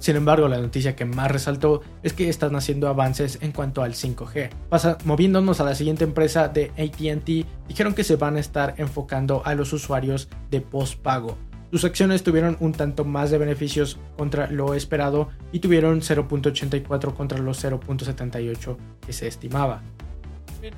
Sin 0.00 0.16
embargo, 0.16 0.48
la 0.48 0.58
noticia 0.58 0.96
que 0.96 1.04
más 1.04 1.30
resaltó 1.30 1.82
es 2.02 2.12
que 2.12 2.28
están 2.28 2.56
haciendo 2.56 2.88
avances 2.88 3.38
en 3.42 3.52
cuanto 3.52 3.82
al 3.82 3.94
5G. 3.94 4.50
Pasa, 4.68 4.98
moviéndonos 5.04 5.60
a 5.60 5.64
la 5.64 5.74
siguiente 5.74 6.04
empresa 6.04 6.48
de 6.48 6.70
ATT, 6.78 7.68
dijeron 7.68 7.94
que 7.94 8.04
se 8.04 8.16
van 8.16 8.36
a 8.36 8.40
estar 8.40 8.74
enfocando 8.78 9.42
a 9.44 9.54
los 9.54 9.72
usuarios 9.72 10.28
de 10.50 10.60
postpago. 10.60 11.36
Sus 11.72 11.86
acciones 11.86 12.22
tuvieron 12.22 12.58
un 12.60 12.72
tanto 12.72 13.06
más 13.06 13.30
de 13.30 13.38
beneficios 13.38 13.96
contra 14.18 14.50
lo 14.50 14.74
esperado 14.74 15.30
y 15.52 15.60
tuvieron 15.60 16.02
0.84 16.02 17.14
contra 17.14 17.38
los 17.38 17.64
0.78 17.64 18.76
que 19.06 19.12
se 19.14 19.26
estimaba. 19.26 19.80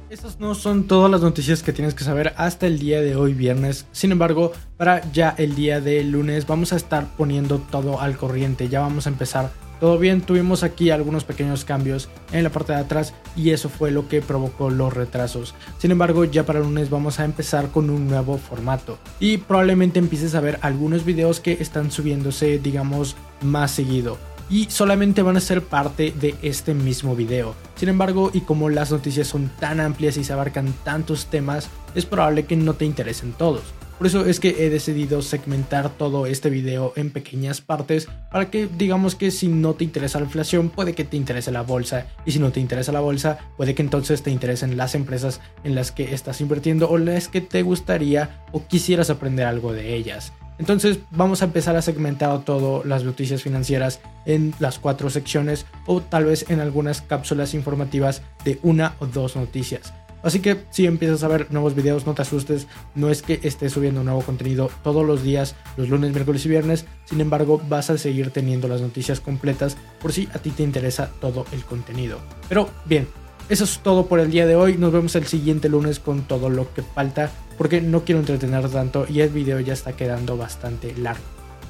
Estas 0.08 0.38
no 0.38 0.54
son 0.54 0.86
todas 0.86 1.10
las 1.10 1.20
noticias 1.20 1.64
que 1.64 1.72
tienes 1.72 1.94
que 1.94 2.04
saber 2.04 2.32
hasta 2.36 2.68
el 2.68 2.78
día 2.78 3.00
de 3.00 3.16
hoy 3.16 3.34
viernes. 3.34 3.86
Sin 3.90 4.12
embargo, 4.12 4.52
para 4.76 5.02
ya 5.10 5.34
el 5.36 5.56
día 5.56 5.80
de 5.80 6.04
lunes 6.04 6.46
vamos 6.46 6.72
a 6.72 6.76
estar 6.76 7.08
poniendo 7.16 7.58
todo 7.58 8.00
al 8.00 8.16
corriente. 8.16 8.68
Ya 8.68 8.78
vamos 8.78 9.08
a 9.08 9.10
empezar 9.10 9.50
todo 9.80 9.98
bien. 9.98 10.20
Tuvimos 10.20 10.62
aquí 10.62 10.90
algunos 10.90 11.24
pequeños 11.24 11.64
cambios 11.64 12.08
en 12.32 12.44
la 12.44 12.50
parte 12.50 12.72
de 12.72 12.78
atrás 12.78 13.14
y 13.36 13.50
eso 13.50 13.68
fue 13.68 13.90
lo 13.90 14.08
que 14.08 14.22
provocó 14.22 14.70
los 14.70 14.92
retrasos. 14.92 15.54
Sin 15.78 15.90
embargo, 15.90 16.24
ya 16.24 16.44
para 16.44 16.60
el 16.60 16.64
lunes 16.64 16.90
vamos 16.90 17.20
a 17.20 17.24
empezar 17.24 17.68
con 17.70 17.90
un 17.90 18.08
nuevo 18.08 18.38
formato. 18.38 18.98
Y 19.20 19.38
probablemente 19.38 19.98
empieces 19.98 20.34
a 20.34 20.40
ver 20.40 20.58
algunos 20.62 21.04
videos 21.04 21.40
que 21.40 21.52
están 21.52 21.90
subiéndose, 21.90 22.58
digamos, 22.58 23.16
más 23.42 23.70
seguido 23.70 24.18
y 24.50 24.66
solamente 24.70 25.22
van 25.22 25.36
a 25.36 25.40
ser 25.40 25.62
parte 25.62 26.12
de 26.12 26.34
este 26.42 26.74
mismo 26.74 27.16
video. 27.16 27.54
Sin 27.76 27.88
embargo, 27.88 28.30
y 28.32 28.42
como 28.42 28.68
las 28.68 28.90
noticias 28.90 29.26
son 29.26 29.50
tan 29.58 29.80
amplias 29.80 30.16
y 30.16 30.24
se 30.24 30.32
abarcan 30.32 30.72
tantos 30.84 31.26
temas, 31.26 31.68
es 31.94 32.06
probable 32.06 32.44
que 32.44 32.56
no 32.56 32.74
te 32.74 32.84
interesen 32.84 33.32
todos. 33.32 33.62
Por 33.98 34.08
eso 34.08 34.26
es 34.26 34.40
que 34.40 34.66
he 34.66 34.70
decidido 34.70 35.22
segmentar 35.22 35.88
todo 35.88 36.26
este 36.26 36.50
video 36.50 36.92
en 36.96 37.10
pequeñas 37.10 37.60
partes 37.60 38.08
para 38.30 38.50
que 38.50 38.66
digamos 38.66 39.14
que 39.14 39.30
si 39.30 39.46
no 39.46 39.74
te 39.74 39.84
interesa 39.84 40.18
la 40.18 40.24
inflación 40.24 40.68
puede 40.68 40.94
que 40.94 41.04
te 41.04 41.16
interese 41.16 41.52
la 41.52 41.62
bolsa 41.62 42.06
y 42.26 42.32
si 42.32 42.40
no 42.40 42.50
te 42.50 42.58
interesa 42.58 42.90
la 42.90 43.00
bolsa 43.00 43.38
puede 43.56 43.74
que 43.74 43.82
entonces 43.82 44.22
te 44.22 44.32
interesen 44.32 44.76
las 44.76 44.96
empresas 44.96 45.40
en 45.62 45.76
las 45.76 45.92
que 45.92 46.12
estás 46.12 46.40
invirtiendo 46.40 46.90
o 46.90 46.98
las 46.98 47.28
que 47.28 47.40
te 47.40 47.62
gustaría 47.62 48.44
o 48.50 48.66
quisieras 48.66 49.10
aprender 49.10 49.46
algo 49.46 49.72
de 49.72 49.94
ellas. 49.94 50.32
Entonces 50.58 50.98
vamos 51.10 51.42
a 51.42 51.46
empezar 51.46 51.76
a 51.76 51.82
segmentar 51.82 52.44
todo 52.44 52.84
las 52.84 53.04
noticias 53.04 53.42
financieras 53.42 54.00
en 54.26 54.54
las 54.58 54.78
cuatro 54.78 55.10
secciones 55.10 55.66
o 55.86 56.00
tal 56.00 56.24
vez 56.24 56.50
en 56.50 56.60
algunas 56.60 57.00
cápsulas 57.00 57.54
informativas 57.54 58.22
de 58.44 58.58
una 58.62 58.94
o 58.98 59.06
dos 59.06 59.36
noticias. 59.36 59.92
Así 60.24 60.40
que 60.40 60.64
si 60.70 60.86
empiezas 60.86 61.22
a 61.22 61.28
ver 61.28 61.52
nuevos 61.52 61.76
videos, 61.76 62.06
no 62.06 62.14
te 62.14 62.22
asustes, 62.22 62.66
no 62.94 63.10
es 63.10 63.22
que 63.22 63.38
esté 63.42 63.68
subiendo 63.68 64.02
nuevo 64.02 64.22
contenido 64.22 64.70
todos 64.82 65.06
los 65.06 65.22
días, 65.22 65.54
los 65.76 65.88
lunes, 65.88 66.12
miércoles 66.12 66.44
y 66.46 66.48
viernes, 66.48 66.86
sin 67.04 67.20
embargo 67.20 67.60
vas 67.68 67.90
a 67.90 67.98
seguir 67.98 68.30
teniendo 68.30 68.66
las 68.66 68.80
noticias 68.80 69.20
completas 69.20 69.76
por 70.00 70.12
si 70.12 70.28
a 70.34 70.38
ti 70.38 70.50
te 70.50 70.62
interesa 70.62 71.10
todo 71.20 71.44
el 71.52 71.62
contenido. 71.64 72.18
Pero 72.48 72.70
bien, 72.86 73.06
eso 73.48 73.64
es 73.64 73.80
todo 73.80 74.06
por 74.06 74.20
el 74.20 74.30
día 74.30 74.46
de 74.46 74.56
hoy. 74.56 74.78
Nos 74.78 74.92
vemos 74.92 75.14
el 75.16 75.26
siguiente 75.26 75.68
lunes 75.68 76.00
con 76.00 76.22
todo 76.22 76.48
lo 76.48 76.72
que 76.72 76.82
falta. 76.82 77.30
Porque 77.58 77.80
no 77.80 78.04
quiero 78.04 78.20
entretener 78.20 78.68
tanto 78.68 79.06
y 79.08 79.20
el 79.20 79.28
video 79.28 79.60
ya 79.60 79.74
está 79.74 79.94
quedando 79.94 80.36
bastante 80.36 80.94
largo. 80.96 81.22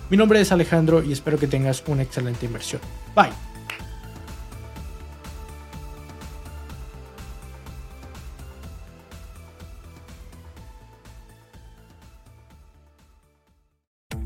Mi 0.09 0.17
nombre 0.17 0.40
es 0.40 0.53
Alejandro 0.53 1.03
y 1.03 1.12
espero 1.12 1.38
que 1.38 1.47
tengas 1.47 1.83
una 1.87 2.03
excelente 2.03 2.47
inversión. 2.47 2.81
Bye. 3.14 3.54